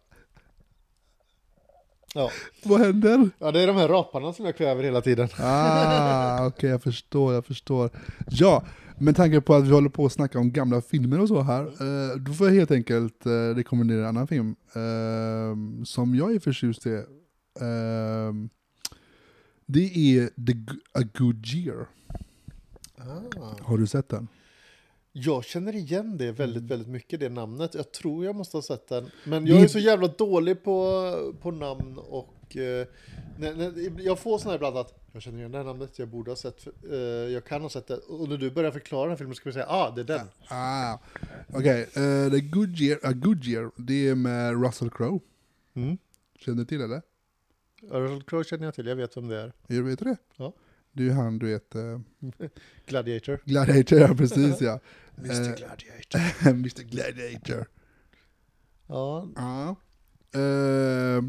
[2.13, 2.31] Ja.
[2.63, 3.29] Vad händer?
[3.39, 5.29] ja, det är de här raparna som jag kväver hela tiden.
[5.39, 7.89] Ah, okej jag förstår, jag förstår.
[8.29, 8.63] Ja,
[8.97, 11.63] med tanke på att vi håller på att snacka om gamla filmer och så här,
[11.63, 16.39] eh, då får jag helt enkelt eh, rekommendera en annan film eh, som jag är
[16.39, 16.93] förtjust i.
[16.93, 18.33] Eh,
[19.65, 19.79] det
[20.17, 20.53] är The
[21.01, 21.87] A Good Year.
[23.61, 24.27] Har du sett den?
[25.11, 26.67] Jag känner igen det väldigt, Mm.
[26.67, 27.73] väldigt mycket, det namnet.
[27.73, 29.09] Jag tror jag måste ha sett den.
[29.25, 32.57] Men jag är så jävla dålig på, på namn och...
[32.57, 32.87] Eh,
[33.39, 36.07] när, när, jag får sådana här ibland att jag känner igen det här namnet, jag
[36.07, 37.97] borde ha sett, eh, jag kan ha sett det.
[37.97, 40.27] Och när du börjar förklara den här filmen ska vi säga, ah, det är den.
[40.47, 40.97] Ah,
[41.53, 45.19] Okej, eh, The Good Year, A Good Year, det är med Russell Crowe.
[45.73, 45.97] Mm.
[46.39, 47.01] Känner du till eller?
[47.81, 49.53] Russell Crowe känner jag till, jag vet vem det är.
[49.67, 50.17] Jag vet du det?
[50.35, 50.53] Ja.
[50.97, 51.99] Det är ju han, du vet, eh,
[52.87, 53.39] Gladiator.
[53.45, 54.79] Gladiator, ja precis ja.
[55.17, 56.49] Mr Eh, Gladiator.
[56.49, 57.67] Mr Gladiator.
[58.87, 59.75] Ja, Ja.
[60.33, 61.23] Eh,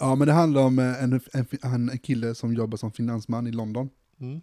[0.00, 3.46] ja, men det handlar om eh, en, en, en, en kille som jobbar som finansman
[3.46, 3.90] i London.
[4.20, 4.40] mm.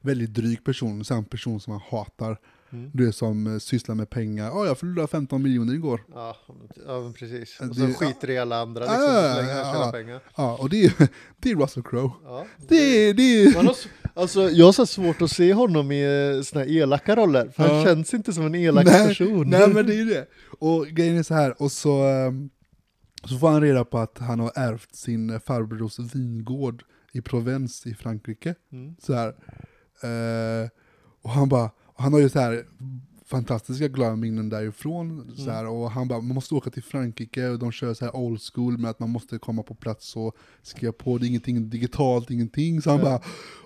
[0.00, 2.40] Väldigt dryg person, så en person som man hatar.
[2.74, 2.90] Mm.
[2.94, 4.46] Du är som eh, sysslar med pengar.
[4.46, 6.04] Ja, jag förlorade 15 miljoner igår.
[6.14, 6.36] Ja,
[6.86, 7.60] ja precis.
[7.60, 9.92] Och Det- så skiter i alla andra liksom, Ja, så länge han ja, ja.
[9.92, 10.20] pengar.
[10.36, 10.92] Ja, och det är,
[11.40, 12.10] det är Russell Crowe.
[12.24, 12.46] Ja.
[12.68, 16.70] Det det har, s- alltså, jag har så svårt att se honom i såna här
[16.72, 17.84] elaka roller, för han Ja.
[17.84, 19.50] känns inte som en elak nej, person.
[19.50, 20.26] Nej men det är ju det.
[20.58, 22.50] Och grejen är så här, och så, ehm,
[23.24, 26.82] så får han reda på att han har ärvt sin farbrors vingård
[27.12, 28.54] i Provence i Frankrike.
[28.72, 28.96] Mm.
[29.02, 29.28] Så här.
[30.02, 30.68] Eh,
[31.22, 32.64] och han bara, han har ju så här
[33.26, 35.32] fantastiska minnen därifrån.
[35.36, 38.16] Så här, och han bara, man måste åka till Frankrike och de kör så här
[38.16, 41.70] old school med att man måste komma på plats och skriva på, det är ingenting
[41.70, 42.82] digitalt, ingenting.
[42.82, 43.04] Så han Ja.
[43.04, 43.20] bara,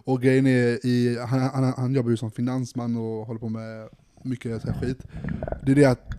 [0.04, 3.88] och grejen är, i, han, han, han jobbar ju som finansman och håller på med
[4.22, 4.98] mycket så här skit.
[5.66, 6.10] Det är det att,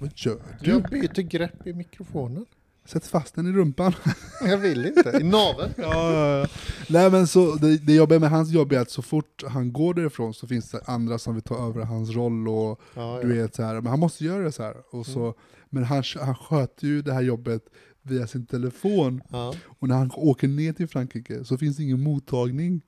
[0.00, 0.70] vad gör du?
[0.70, 2.46] Jag byter grepp i mikrofonen.
[2.84, 3.92] Sätt fast den i rumpan.
[4.40, 5.18] Jag vill inte.
[5.20, 5.72] I naveln.
[5.76, 6.46] Ja, ja, ja.
[6.88, 9.94] Nej men så, det, det jobbiga med hans jobb är att så fort han går
[9.94, 13.54] därifrån så finns det andra som vill ta över hans roll och Ja, du vet
[13.54, 14.74] så här, men han måste göra det så här.
[14.90, 15.34] Och så, Mm.
[15.70, 17.62] Men han, han sköter ju det här jobbet
[18.02, 19.22] via sin telefon.
[19.62, 22.80] Och när han åker ner till Frankrike så finns det ingen mottagning.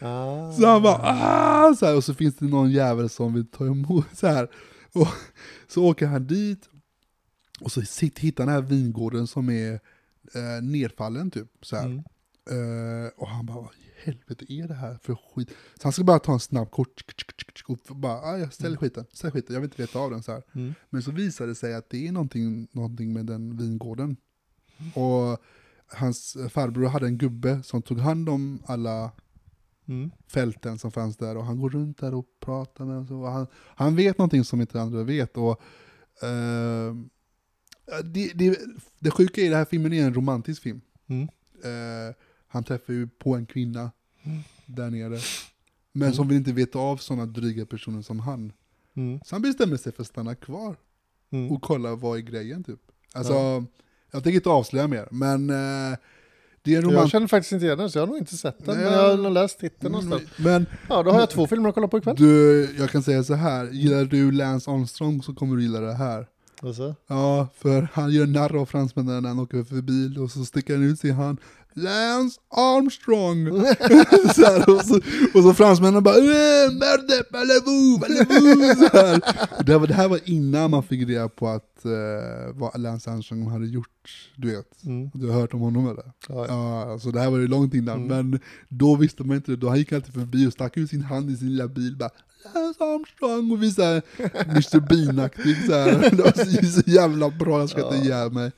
[0.00, 0.52] Ah.
[0.52, 1.74] Så han bara ah!
[1.74, 4.48] så här, och så finns det någon jävel som vill ta emot så här.
[4.92, 5.08] Och
[5.68, 6.68] så åker han dit
[7.64, 9.72] och så hittar han den här vingården som är
[10.34, 11.48] eh, nedfallen typ.
[11.62, 11.84] Så här.
[11.84, 11.98] Mm.
[12.50, 15.50] Eh, och han bara, vad i helvete är det här för skit?
[15.74, 17.04] Så han ska bara ta en snabb kort
[17.88, 20.32] och bara, ah, jag ställer skiten, ställ skiten, jag vill inte veta av den så
[20.32, 20.42] här.
[20.52, 20.74] Mm.
[20.90, 24.16] Men så visar det sig att det är någonting, någonting med den vingården.
[24.94, 25.42] Och
[25.86, 29.12] hans farbror hade en gubbe som tog hand om alla
[29.88, 30.10] Mm.
[30.26, 33.22] fälten som fanns där och han går runt där och pratar med dem.
[33.22, 35.36] Han, han vet någonting som inte andra vet.
[35.36, 35.62] Och,
[36.22, 36.94] eh,
[38.04, 38.58] det, det,
[38.98, 40.80] det sjuka i den här filmen är en romantisk film.
[41.08, 41.22] Mm.
[41.64, 42.14] Eh,
[42.48, 43.90] han träffar ju på en kvinna
[44.24, 44.38] Mm.
[44.66, 45.18] där nere.
[45.92, 46.14] Men Mm.
[46.14, 48.52] som vill inte veta av sådana dryga personer som han.
[48.96, 49.20] Mm.
[49.24, 50.76] Så han bestämmer sig för att stanna kvar
[51.32, 51.52] Mm.
[51.52, 52.80] och kolla vad är grejen typ.
[53.14, 53.64] Alltså, Ja.
[54.10, 55.98] jag tänker inte avslöja mer, men eh,
[56.62, 58.64] det är en Jag känner faktiskt inte igen den, så jag har nog inte sett
[58.64, 58.76] den.
[58.76, 60.22] Nej, Men jag- har nog läst titeln någonstans.
[60.38, 62.16] Men Ja, då har jag två filmer att kolla på ikväll.
[62.16, 63.70] du, jag kan säga så här.
[63.70, 66.26] gillar du Lance Armstrong så kommer du gilla det här.
[66.62, 66.94] Alltså.
[67.06, 70.84] Ja, för han gör narr av fransmännen när han åker förbi och så sticker han
[70.84, 71.38] ut sin hand.
[71.74, 73.46] Lance Armstrong!
[74.34, 75.00] så här, och, så,
[75.34, 79.20] och så fransmännen bara "Eh, Merde, parlez-vous, parlez-vous!" så här.
[79.58, 81.90] Och det, var, det här var innan man fick reda på att eh,
[82.54, 83.88] vad Lance Armstrong hade gjort,
[84.36, 84.84] du vet.
[84.84, 85.10] Mm.
[85.14, 86.04] Du har hört om honom eller?
[86.28, 86.46] Ja, ja.
[86.48, 88.30] Ja, alltså det här var ju långt innan, Mm.
[88.30, 89.56] men då visste man inte det.
[89.56, 92.10] Då gick han alltid förbi och stack ut sin hand i sin lilla bil bara
[92.54, 94.02] Lance Armstrong och visade
[94.46, 96.10] Mr Bean-aktig så här.
[96.10, 96.32] Det var
[96.72, 98.04] så, så jävla bra, jag skrattade Ja.
[98.04, 98.50] ihjäl mig.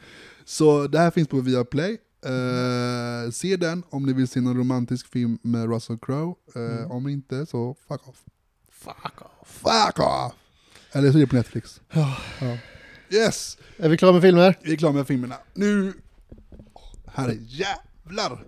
[0.45, 1.99] Så det här finns på Viaplay.
[2.27, 6.35] Uh, se den om ni vill se någon romantisk film med Russell Crowe.
[6.55, 6.91] Eh, Mm.
[6.91, 8.23] Om inte så fuck off.
[8.73, 9.49] Fuck off.
[9.49, 10.33] Fuck off!
[10.93, 11.81] Eller så är det på Netflix.
[11.93, 12.17] Ja.
[12.41, 12.59] Ja.
[13.11, 13.59] Yes!
[13.77, 14.59] Är vi klara med filmer?
[14.63, 15.37] Vi är klara med filmerna.
[15.55, 15.93] Nu...
[17.07, 18.45] Herre jävlar!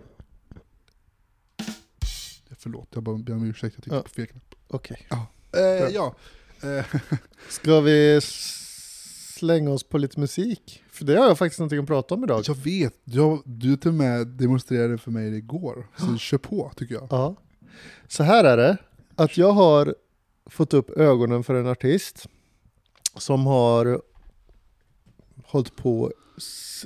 [2.59, 4.03] Förlåt, jag bara ber om ursäkt, jag tryckte Ja.
[4.03, 4.55] på fel knapp.
[4.69, 5.07] Okej.
[5.11, 5.27] Bra.
[5.91, 6.15] ja.
[6.63, 6.85] Eh,
[7.49, 8.21] Ska vi
[9.37, 10.83] slänga oss på lite musik?
[10.91, 12.43] För det har jag faktiskt någonting att prata om idag.
[12.47, 15.87] jag vet, jag, du till och med demonstrerade för mig igår.
[15.97, 17.07] Så kör på, tycker jag.
[17.11, 17.37] Ja.
[18.09, 18.77] Så här är det,
[19.15, 19.95] att jag har
[20.47, 22.29] fått upp ögonen för en artist
[23.17, 24.03] som har
[25.45, 26.13] hållit på,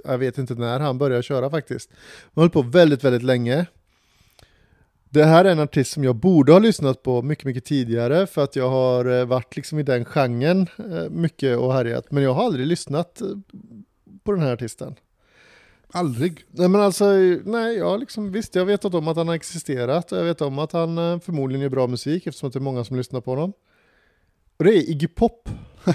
[0.04, 3.66] jag vet inte när han började köra faktiskt, han har hållit på väldigt, väldigt länge.
[5.12, 8.44] Det här är en artist som jag borde ha lyssnat på mycket, mycket tidigare för
[8.44, 12.34] att jag har eh, varit liksom i den genren eh, mycket och härjat, men jag
[12.34, 13.28] har aldrig lyssnat eh,
[14.24, 14.94] på den här artisten.
[15.92, 16.44] Aldrig.
[16.50, 17.04] Nej men alltså,
[17.44, 20.58] nej, jag liksom, visst jag vet om att han har existerat och jag vet om
[20.58, 23.52] att han förmodligen gör bra musik eftersom att det är många som lyssnar på honom.
[24.56, 25.48] Och det är Iggy Pop.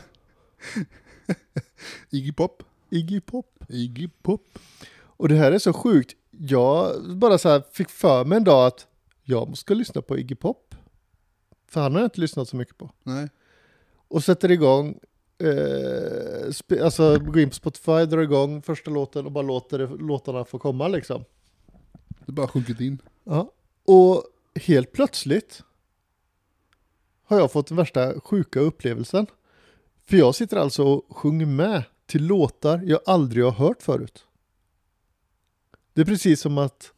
[2.09, 2.63] Iggy Pop.
[2.89, 3.63] Iggy Pop.
[3.69, 4.59] Iggy Pop.
[4.97, 6.15] Och det här är så sjukt.
[6.31, 8.87] Jag bara så här fick för mig en dag att
[9.25, 10.75] jag ska lyssna på Iggy Pop.
[11.67, 12.91] För han har jag inte lyssnat så mycket på.
[13.03, 13.29] Nej.
[14.07, 14.99] Och sätter igång,
[15.37, 20.45] eh, alltså går in på Spotify, drar igång första låten och bara låter det, låtarna
[20.45, 21.25] få komma liksom.
[22.25, 23.01] Det bara sjunkit in.
[23.23, 23.51] Ja.
[23.85, 24.23] Och
[24.55, 25.63] helt plötsligt
[27.23, 29.27] har jag fått den värsta sjuka upplevelsen.
[30.05, 34.25] För jag sitter alltså och sjunger med till låtar jag aldrig har hört förut.
[35.93, 36.93] Det är precis som att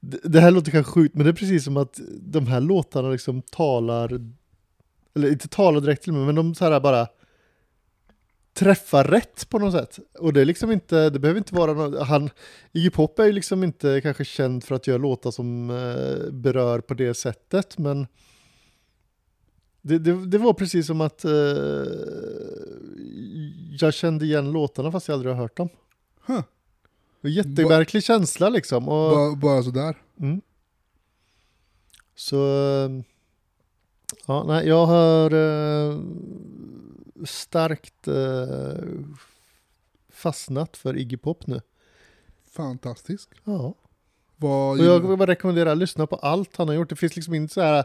[0.00, 3.42] det här låter kanske sjukt, men det är precis som att de här låtarna liksom
[3.42, 4.20] talar,
[5.14, 7.06] eller inte talar direkt till mig, men de så här bara
[8.54, 9.98] träffar rätt på något sätt.
[10.18, 12.30] Och det är liksom inte, det behöver inte vara något, han,
[12.72, 16.80] Iggy Pop är ju liksom inte kanske känd för att göra låtar som eh, berör
[16.80, 18.06] på det sättet, men
[19.82, 21.32] det, det, det var precis som att eh,
[23.80, 25.68] jag kände igen låtarna fast jag aldrig har hört dem.
[26.26, 26.40] Huh.
[27.24, 28.88] En jättemärklig känsla liksom.
[28.88, 29.96] Och, Bara, bara sådär.
[30.20, 30.40] Mm.
[32.14, 32.90] Så, eh,
[34.26, 35.98] ja, nej, jag har eh,
[37.24, 38.84] starkt eh,
[40.12, 41.60] fastnat för Iggy Pop nu.
[42.52, 43.28] Fantastisk.
[43.44, 43.74] Ja.
[44.36, 46.88] Vad Och jag vill bara rekommendera att lyssna på allt han har gjort.
[46.88, 47.84] Det finns liksom inte så här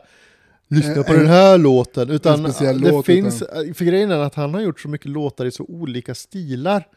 [0.68, 2.10] lyssna En- på den här låten.
[2.10, 3.40] Utan det låt, finns,
[3.76, 6.88] för grejen är att han har gjort så mycket låtar i så olika stilar.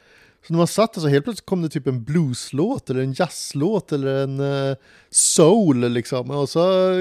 [0.47, 3.13] Så när man satt där så helt plötsligt kom det typ en blueslåt eller en
[3.13, 4.40] jazzlåt eller en
[4.71, 4.77] eh,
[5.11, 6.31] soul liksom.
[6.31, 6.61] Och så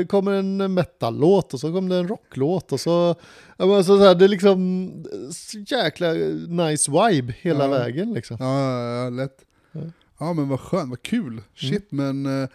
[0.10, 3.16] kommer en metallåt och så kom det en rocklåt och så...
[3.58, 4.92] Ja, men så, så här, det är liksom
[5.34, 6.14] så jäkla
[6.48, 7.70] nice vibe hela Ja.
[7.70, 8.38] vägen liksom.
[8.40, 9.46] Ja, ja, ja, lätt.
[9.72, 9.82] Ja.
[10.20, 11.42] Ja men vad skönt, vad kul.
[11.56, 12.50] Shit men eh,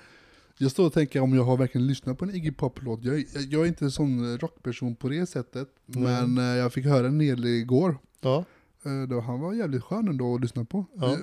[0.58, 3.04] jag står och tänker om jag har verkligen lyssnat på en Iggy Pop-låt.
[3.04, 5.68] Jag, är- jag är inte en sån rockperson på det sättet.
[5.86, 6.02] Nej.
[6.26, 7.98] Men eh, jag fick höra en del igår.
[8.20, 8.44] Ja.
[8.86, 10.84] Eh, då, han var jävligt skön ändå att lyssna på.
[11.00, 11.16] Ja.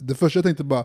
[0.00, 0.84] Det, första jag tänkte bara,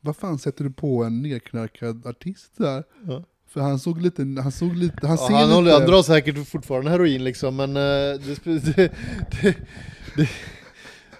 [0.00, 2.84] vad fan sätter du på en nedknarkad artist där?
[3.06, 3.24] Ja.
[3.48, 5.54] För han såg lite, han såg lite, han Ja, ser han, lite...
[5.54, 8.44] håller, han drar säkert fortfarande heroin liksom, men eh, det,
[8.76, 8.92] det,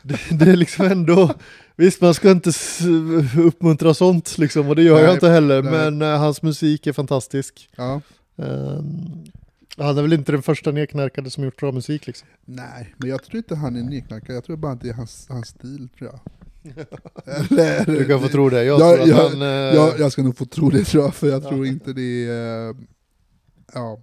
[0.03, 1.34] det, det, är liksom ändå...
[1.76, 2.53] Visst, man ska inte
[3.38, 5.72] uppmuntra sånt liksom, och det gör jag Nej, inte heller, nej.
[5.72, 7.68] men eh, hans musik är fantastisk.
[7.76, 8.01] Ja.
[8.36, 9.24] Um,
[9.76, 12.28] han är väl inte den första nedknarkade som gjort bra musik liksom.
[12.44, 14.36] Nej, men jag tror inte han är nedknarkad.
[14.36, 16.20] Jag tror bara att det är hans, hans stil tror jag.
[17.50, 19.42] Eller, Du kan få tro det, jag Ja, tror att ja, han...
[19.42, 21.48] eh, jag, jag ska nog få tro det tror jag, för jag Ja.
[21.48, 22.68] tror inte det är...
[22.70, 22.76] eh,
[23.74, 24.02] Ja,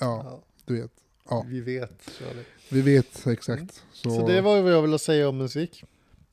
[0.00, 0.90] ja, ja, du vet.
[1.30, 2.10] Ja, Vi vet.
[2.70, 3.82] Vi vet exakt.
[3.92, 5.84] Så, Så det var vad jag ville säga om musik.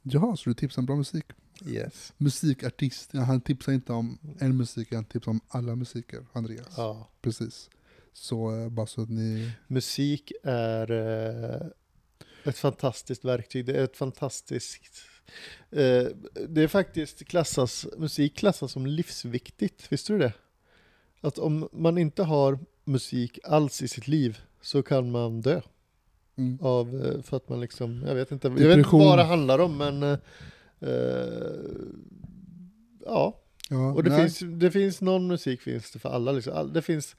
[0.03, 1.25] Ja, så du tipsar om bra musik.
[1.67, 2.13] Yes.
[2.17, 6.67] Musikartist, ja, han tipsar inte om en musik, han tipsar om alla musiker, Andreas.
[6.77, 7.09] Ja.
[7.21, 7.69] Precis.
[8.16, 9.51] Så eh, bara så att ni...
[9.68, 11.68] Musik är eh,
[12.43, 13.66] ett fantastiskt verktyg.
[13.66, 15.05] Det är ett fantastiskt...
[15.72, 16.05] Eh,
[16.47, 19.91] det är faktiskt klassas, musik klassas som livsviktigt.
[19.91, 20.34] Visste du det?
[21.22, 25.61] Att om man inte har musik alls i sitt liv så kan man dö.
[26.36, 26.59] Mm.
[26.61, 29.78] Av, för att man liksom, jag vet inte, jag vet inte vad det handlar om
[29.78, 30.18] men eh,
[33.05, 34.22] Ja, Ja, och det nej.
[34.22, 36.53] finns, det finns någon musik finns det för alla liksom.
[36.53, 37.16] All, det finns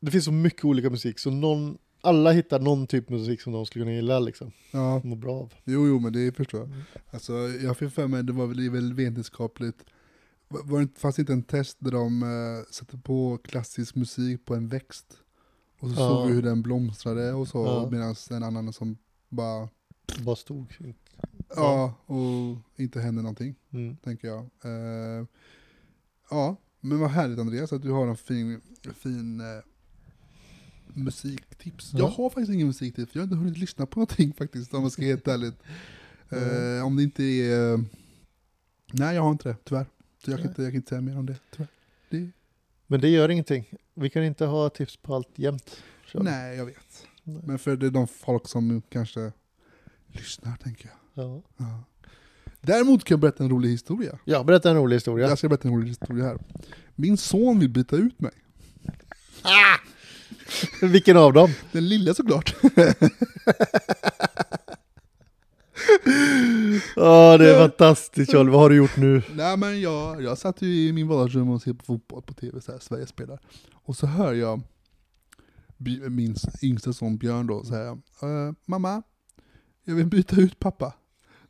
[0.00, 3.52] Det finns så mycket olika musik så någon alla hittar någon typ av musik som
[3.52, 4.52] de skulle kunna gilla liksom.
[4.70, 5.52] Ja, Må bra av.
[5.64, 6.68] jo, jo, men det förstår jag.
[6.68, 6.80] Mm.
[7.10, 7.32] Alltså,
[7.62, 9.84] jag fick för mig, det var väl, väl vetenskapligt,
[10.48, 14.68] var det fanns inte en test där de uh, satte på klassisk musik på en
[14.68, 15.06] växt?
[15.80, 16.08] Och så Ja.
[16.08, 17.88] såg vi hur den blomstrade och så, Ja.
[17.90, 19.68] medan en annan som bara,
[20.24, 20.74] Bara stod.
[21.56, 23.96] ja, och inte hände någonting, Mm.
[23.96, 24.40] tänker jag.
[24.64, 25.26] Eh,
[26.30, 28.60] ja, men vad härligt Andreas att du har en fin,
[28.94, 29.46] fin eh,
[31.04, 31.90] musiktips.
[31.92, 31.98] Ja.
[31.98, 34.92] Jag har faktiskt ingen musiktips, jag har inte hunnit lyssna på någonting faktiskt om jag
[34.92, 35.54] ska vara helt ärligt.
[36.30, 37.84] Eh, om det inte är...
[38.92, 39.86] nej, jag har inte det, tyvärr.
[40.24, 41.68] Så jag kan, inte, jag kan inte säga mer om det, tyvärr.
[42.10, 42.30] Det,
[42.86, 43.64] Men det gör ingenting.
[43.94, 45.82] Vi kan inte ha tips på allt jämt.
[46.06, 46.24] Charlie.
[46.24, 47.06] nej, jag vet.
[47.22, 47.42] Nej.
[47.44, 49.32] Men för det är de folk som kanske
[50.06, 51.24] lyssnar, tänker jag.
[51.24, 51.42] Ja.
[51.56, 51.84] Ja.
[52.60, 54.18] Däremot kan jag berätta en rolig historia.
[54.24, 55.28] ja, berätta en rolig historia.
[55.28, 56.38] Jag ska berätta en rolig historia här.
[56.94, 58.32] Min son vill byta ut mig.
[60.82, 61.50] Vilken av dem?
[61.72, 62.54] Den lilla såklart.
[66.96, 68.50] Ja, det är fantastiskt Charlie.
[68.50, 69.22] Vad har du gjort nu?
[69.34, 72.60] Nej men jag, jag satt ju i min vardagsrum och ser på fotboll på tv,
[72.60, 73.38] så här, Sverige spelar.
[73.72, 74.60] Och så hör jag
[76.08, 77.90] min yngsta son Björn då säga
[78.22, 79.02] "Eh, Mamma,
[79.84, 80.92] jag vill byta ut pappa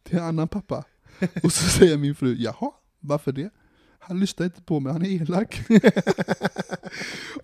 [0.02, 0.84] till en annan pappa.
[1.42, 3.50] och så säger min fru, jaha, varför det?
[4.08, 5.60] Han lyssnar inte på mig, han är elak.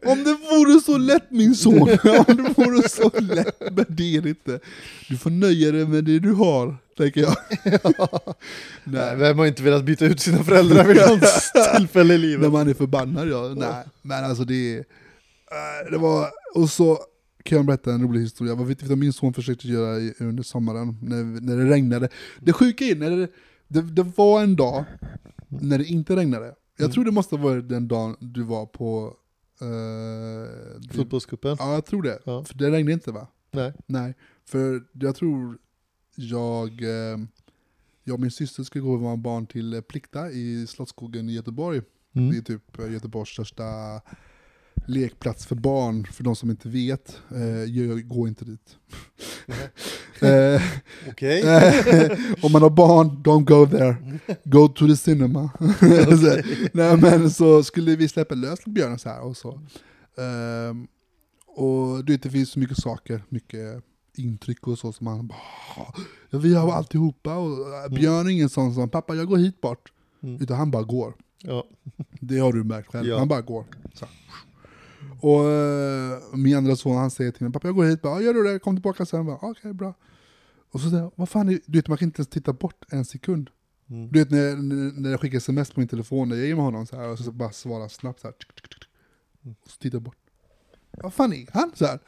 [0.07, 4.21] Om det vore så lätt min son, om det vore så lätt, men det är
[4.21, 4.61] det inte.
[5.09, 7.37] Du får nöja dig med det du har, tänker jag.
[8.85, 12.53] Nej, vem har inte velat byta ut sina föräldrar vid något tillfälle i När livet?
[12.53, 13.55] man är förbannad ja.
[13.57, 14.79] Nej, men alltså det är...
[14.79, 16.31] eh, Det var...
[16.55, 16.99] Och så
[17.43, 18.55] kan jag berätta en rolig historia.
[18.55, 22.09] Vad vet du vad min son försökte göra under sommaren när, när det regnade?
[22.41, 23.29] Det sjuka är, när det,
[23.69, 24.85] det, det var en dag
[25.61, 26.47] när det inte regnade.
[26.77, 26.93] Jag Mm.
[26.93, 29.17] tror det måste varit den dagen du var på...
[29.63, 31.57] Uh, Fotbollscupen?
[31.59, 32.19] Ja, jag tror det.
[32.25, 32.45] Ja.
[32.45, 33.27] För det regnade inte va?
[33.51, 33.73] Nej.
[33.87, 35.59] Nej, för jag tror
[36.17, 37.19] jag, eh,
[38.05, 41.83] jag och min syster skulle gå vara barn till Plikta i Slottsskogen i Göteborg.
[42.13, 42.45] Det är Mm.
[42.45, 43.65] typ Göteborgs största
[44.87, 47.21] lekplats för barn, för de som inte vet.
[47.35, 48.77] Eh, jag går inte dit.
[50.21, 50.63] eh,
[51.11, 51.41] Okej.
[51.43, 53.97] eh, om man har barn, don't go there.
[54.45, 55.51] Go to the cinema.
[56.21, 59.61] så, nej, men så skulle vi släppa lös björnen så här och så.
[60.19, 60.87] Ehm,
[61.47, 63.85] och du vet, det finns så mycket saker, mycket
[64.17, 65.39] intryck och så som man bara,
[65.77, 65.95] "Ah,
[66.31, 69.61] ja, vi har alltihopa och eh, Björn är ingen sån som, pappa jag går hit
[69.61, 69.93] bort.
[70.23, 70.43] Mm.
[70.43, 71.15] Utan han bara går.
[71.43, 71.65] Ja.
[72.21, 73.19] Det har du märkt själv, Ja.
[73.19, 73.65] han bara går.
[73.95, 74.07] Så.
[75.21, 78.21] Och eh, min andra son han säger till mig, pappa jag går hit, bara, "Ja,
[78.23, 79.29] gör du det, kom tillbaka sen.
[79.29, 79.95] Okej, bra.
[80.71, 82.85] Och så säger jag, vad fan, är, du vet man kan inte ens titta bort
[82.91, 83.51] en sekund.
[83.91, 84.09] Mm.
[84.13, 84.57] Du vet när,
[85.01, 87.19] när jag skickar sms på min telefon, när jag är med honom så här, och
[87.19, 88.33] så bara svarar snabbt så här.
[88.33, 88.51] tsk.
[89.43, 90.17] Och så tittar bort.
[91.03, 91.73] vad fan är han?
[91.75, 91.99] Så, här.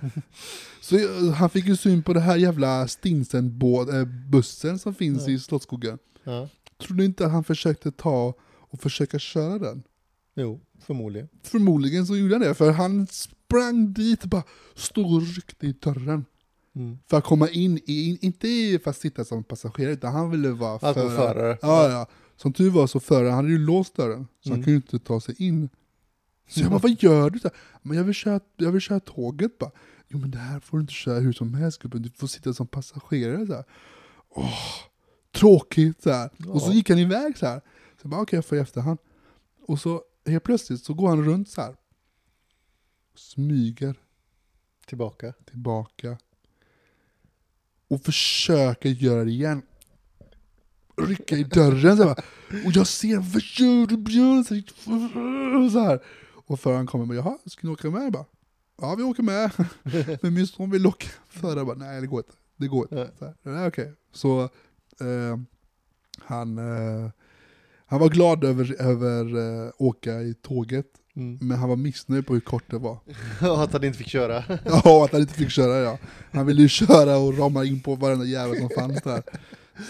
[0.81, 5.33] så eh, han fick ju syn på det här jävla Stinsen-bussen som finns Ja.
[5.33, 5.99] i Slottsskogen.
[6.25, 6.49] Ja.
[6.87, 8.35] Tror du inte att han försökte ta
[8.71, 9.83] och försöka köra den?
[10.37, 11.29] Jo, förmodligen.
[11.43, 14.43] Förmodligen så gjorde han det, för han sprang dit och bara
[14.75, 16.25] stod och ryckte i dörren.
[16.75, 16.99] Mm.
[17.11, 20.79] För att komma in, i, inte för att sitta som passagerare, utan han ville vara
[20.79, 21.11] vara förare.
[21.17, 21.59] förare.
[21.63, 22.07] Ja, ja.
[22.37, 24.65] Som tur var så föraren, han hade ju låst dörren, så han Mm.
[24.65, 25.69] kunde ju inte ta sig in.
[26.49, 27.39] Så jag bara, vad gör du?
[27.39, 29.71] Så här, Men jag vill, köra, jag vill köra tåget bara.
[30.09, 32.55] Jo men det här får du inte köra hur som helst gubben, du får sitta
[32.55, 33.65] som passagerare så här.
[34.29, 34.53] Åh,
[35.35, 36.31] tråkigt så här.
[36.49, 36.75] Och så Ja.
[36.75, 37.59] gick han iväg så här.
[37.61, 38.99] Så jag bara, okej jag får i efterhand.
[39.67, 41.77] Och så helt plötsligt så går han runt så här.
[43.15, 43.95] Smyger
[44.87, 45.33] Tillbaka.
[45.51, 46.19] tillbaka.
[47.89, 49.63] Och försöker göra det igen.
[50.97, 52.25] Rycka i dörren så här.
[52.67, 54.45] Och jag ser, vad gör du Björn?
[55.71, 56.03] Så här.
[56.47, 58.03] Och föraren kommer och bara, jaha, ska ni åka med?
[58.05, 58.25] Jag bara,
[58.77, 59.51] ja vi åker med.
[60.23, 61.09] Men min son vill åka.
[61.29, 62.33] Föraren bara, nej det går inte.
[62.57, 63.11] Det går inte.
[63.19, 63.93] Så, här, nej, okej.
[64.13, 64.43] så
[65.01, 65.39] eh,
[66.19, 67.11] han, eh,
[67.87, 70.87] han var glad över, över eh, åka i tåget.
[71.17, 71.39] Mm.
[71.41, 72.99] Men han var missnöjd på hur kort det var.
[73.41, 74.45] Och att han inte fick köra.
[74.65, 75.99] Ja, att han inte fick köra ja.
[76.33, 79.23] Han ville ju köra och rama in på varenda jävel som fanns där.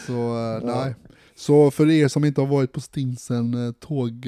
[0.07, 0.85] Så eh, Ja.
[0.85, 0.95] nej.
[1.35, 4.27] Så för er som inte har varit på Stinsen eh, tåg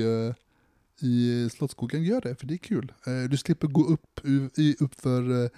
[1.01, 2.93] i Slottsskogen, gör det, för det är kul.
[3.31, 5.51] Du slipper gå upp, i, upp för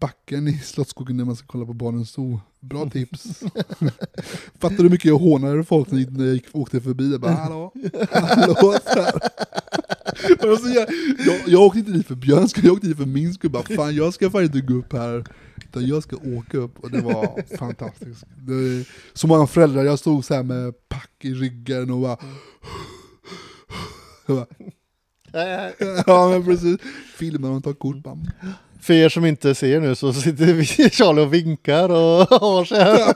[0.00, 2.40] backen i Slottsskogen när man ska kolla på Barnens Zoo.
[2.60, 3.40] Bra tips.
[4.58, 7.12] Fattar du hur mycket jag hånade folk när jag, gick, åkte förbi?
[7.12, 7.72] Jag bara hallå,
[8.10, 8.78] hallå.
[10.58, 10.88] Så jag,
[11.26, 13.50] jag, jag åkte inte dit för Björns skull, jag åkte dit för min skull.
[13.50, 15.24] Bara, fan jag ska fan inte gå upp här,
[15.56, 16.78] utan jag ska åka upp.
[16.78, 18.24] Och det var fantastiskt.
[18.36, 22.16] Det så många föräldrar, jag stod så här med pack i ryggen och bara...
[24.26, 24.46] Bara
[26.06, 26.80] ja men precis,
[27.16, 27.96] filmar och tar kort.
[27.96, 28.18] Bara,
[28.86, 32.78] För er som inte ser nu så sitter vi, Charlie och vinkar och har sig
[32.78, 33.14] här.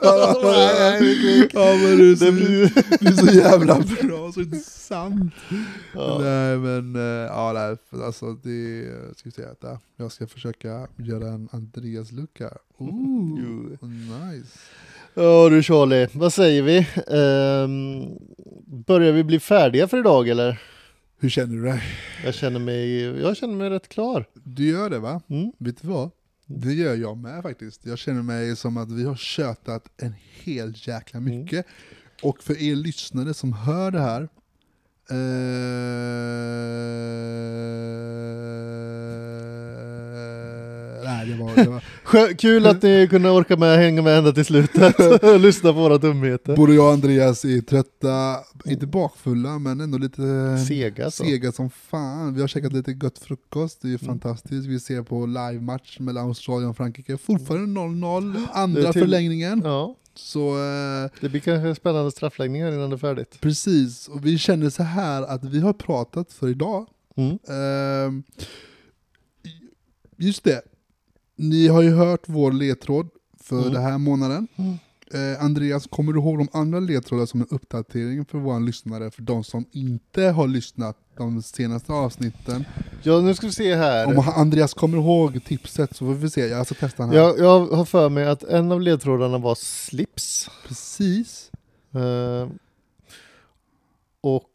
[1.53, 5.33] ja men det är, så, Det det är så jävla bra, så sant.
[5.93, 6.19] Ja.
[6.21, 8.85] Nej men, eh, ja nej, alltså det,
[9.17, 12.57] ska vi säga att jag ska försöka göra en Andreas-look här.
[12.77, 13.39] Ooh,
[13.81, 14.59] nice.
[15.13, 16.77] Ja du Charlie, vad säger vi?
[17.07, 18.09] Ehm,
[18.85, 20.61] börjar vi bli färdiga för idag eller?
[21.21, 21.81] Hur känner du dig?
[22.23, 24.25] Jag känner mig, jag känner mig rätt klar.
[24.33, 25.21] Du gör det va?
[25.27, 25.51] Mm.
[25.57, 26.11] Vet du vad?
[26.45, 27.85] Det gör jag med faktiskt.
[27.85, 31.65] Jag känner mig som att vi har tjötat en hel jäkla mycket.
[32.21, 34.21] Och för er lyssnare som hör det här,
[35.09, 35.17] eh,
[41.25, 44.45] nej det var, det var Kul att ni kunde orka med hänga med ända till
[44.45, 46.55] slutet och lyssna på våra dumheter.
[46.55, 50.21] både jag och Andreas är trötta, inte bakfulla men ändå lite
[50.67, 51.23] Sega så.
[51.23, 52.33] sega som fan.
[52.33, 54.67] Vi har käkat lite gött frukost, det är fantastiskt.
[54.67, 59.61] Vi ser på live-match mellan Australien och Frankrike, fortfarande 0-0, Det andra till- förlängningen.
[59.65, 63.37] Ja, Så eh, det blir kanske spännande straffläggningar innan det är färdigt.
[63.41, 66.85] precis, och vi känner så här att vi har pratat för idag.
[67.17, 67.37] Mm.
[67.49, 68.23] Ehm,
[70.17, 70.61] just det,
[71.35, 73.09] ni har ju hört vår ledtråd
[73.43, 73.73] för Mm.
[73.73, 74.47] den här månaden.
[74.55, 74.73] Mm.
[75.13, 79.21] Eh, Andreas, kommer du ihåg de andra ledtrådar som en uppdatering för våra lyssnare, för
[79.21, 82.65] de som inte har lyssnat de senaste avsnitten?
[83.03, 84.17] Ja, nu ska vi se här.
[84.17, 87.13] Om Andreas kommer ihåg tipset så får vi se, jag ska testa här.
[87.13, 90.49] Jag, jag har för mig att en av ledtrådarna var slips.
[90.67, 91.51] Precis.
[91.93, 92.49] Eh,
[94.21, 94.49] och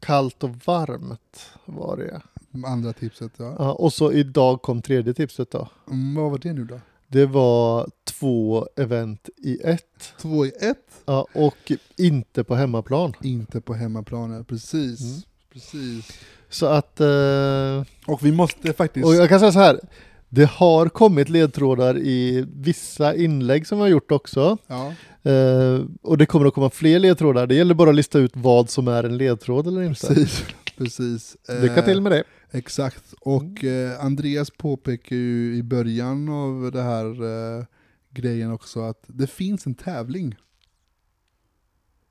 [0.00, 2.20] kallt och varmt var det.
[2.66, 3.56] Andra tipset ja.
[3.58, 5.68] Ja, och så idag kom tredje tipset då.
[5.90, 6.80] Mm, vad var det nu då?
[7.08, 10.12] Det var två event i ett.
[10.20, 13.12] Två i ett, Ja, och inte på hemmaplan.
[13.22, 15.00] inte på hemmaplan, precis.
[15.00, 15.20] Mm.
[15.52, 16.18] Precis.
[16.48, 19.06] Så att, eh, Och vi måste faktiskt...
[19.06, 19.80] och jag kan säga så här.
[20.28, 24.58] Det har kommit ledtrådar i vissa inlägg som vi har gjort också.
[24.66, 24.92] Ja,
[25.22, 27.46] Eh, och det kommer att komma fler ledtrådar.
[27.46, 30.06] Det gäller bara att lista ut vad som är en ledtråd eller inte.
[30.06, 30.44] precis.
[30.84, 31.36] Precis.
[31.62, 32.24] Lycka till med det.
[32.50, 37.22] Exakt, och eh, Andreas påpekar ju i början av det här
[37.58, 37.64] eh,
[38.10, 40.36] grejen också att det finns en tävling.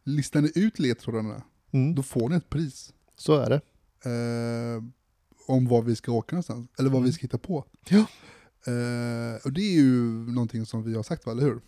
[0.03, 2.93] Listar ni ut ledtrådarna, Mm, då får ni ett pris.
[3.15, 3.61] så är det.
[4.09, 4.83] Eh,
[5.47, 7.65] om var vi ska åka någonstans, eller vad vi ska hitta på.
[7.89, 7.97] Ja.
[8.65, 9.93] Eh, och det är ju
[10.31, 11.61] någonting som vi har sagt, va, eller hur?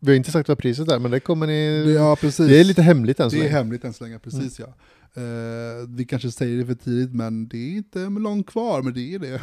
[0.00, 1.92] Vi har inte sagt vad priset är, men det kommer ni...
[1.94, 2.46] Ja, precis.
[2.48, 3.56] Det är lite hemligt än så Det är länge.
[3.56, 4.66] hemligt än så länge, precis ja.
[5.14, 9.14] Eh, vi kanske säger det för tidigt, men det är inte långt kvar, men det
[9.14, 9.40] är det.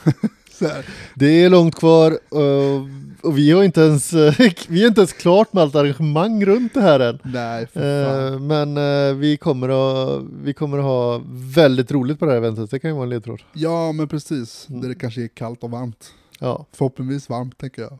[1.15, 2.87] Det är långt kvar och,
[3.29, 4.13] och vi har inte ens,
[4.67, 7.19] vi är inte ens klart med allt arrangemang runt det här än.
[7.23, 7.67] Nej.
[7.73, 11.21] Eh, men eh, vi, kommer att, vi kommer att ha
[11.55, 13.41] väldigt roligt på det här eventet, det kan ju vara en ledtråd.
[13.53, 14.67] Ja, men precis.
[14.69, 14.81] Mm.
[14.81, 16.13] Där det kanske är kallt och varmt.
[16.39, 17.99] Ja, Förhoppningsvis varmt, tänker jag.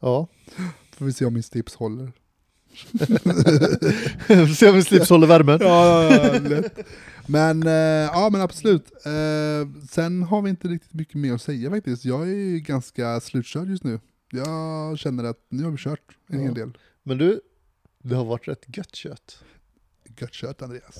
[0.00, 0.26] ja.
[1.02, 2.12] Får vi se om min tips håller.
[4.54, 5.58] Se om vi slips håller värmen.
[5.60, 6.62] Ja, ja, ja.
[7.26, 7.72] Men, eh,
[8.12, 8.92] ja men absolut.
[9.06, 12.04] Eh, sen har vi inte riktigt mycket mer att säga faktiskt.
[12.04, 14.00] Jag är ganska slutkörd just nu.
[14.30, 16.78] Jag känner att nu har vi kört en hel del.
[17.02, 17.40] Men du,
[18.02, 19.44] det har varit rätt gött kött.
[20.18, 20.98] Gött kött Andreas.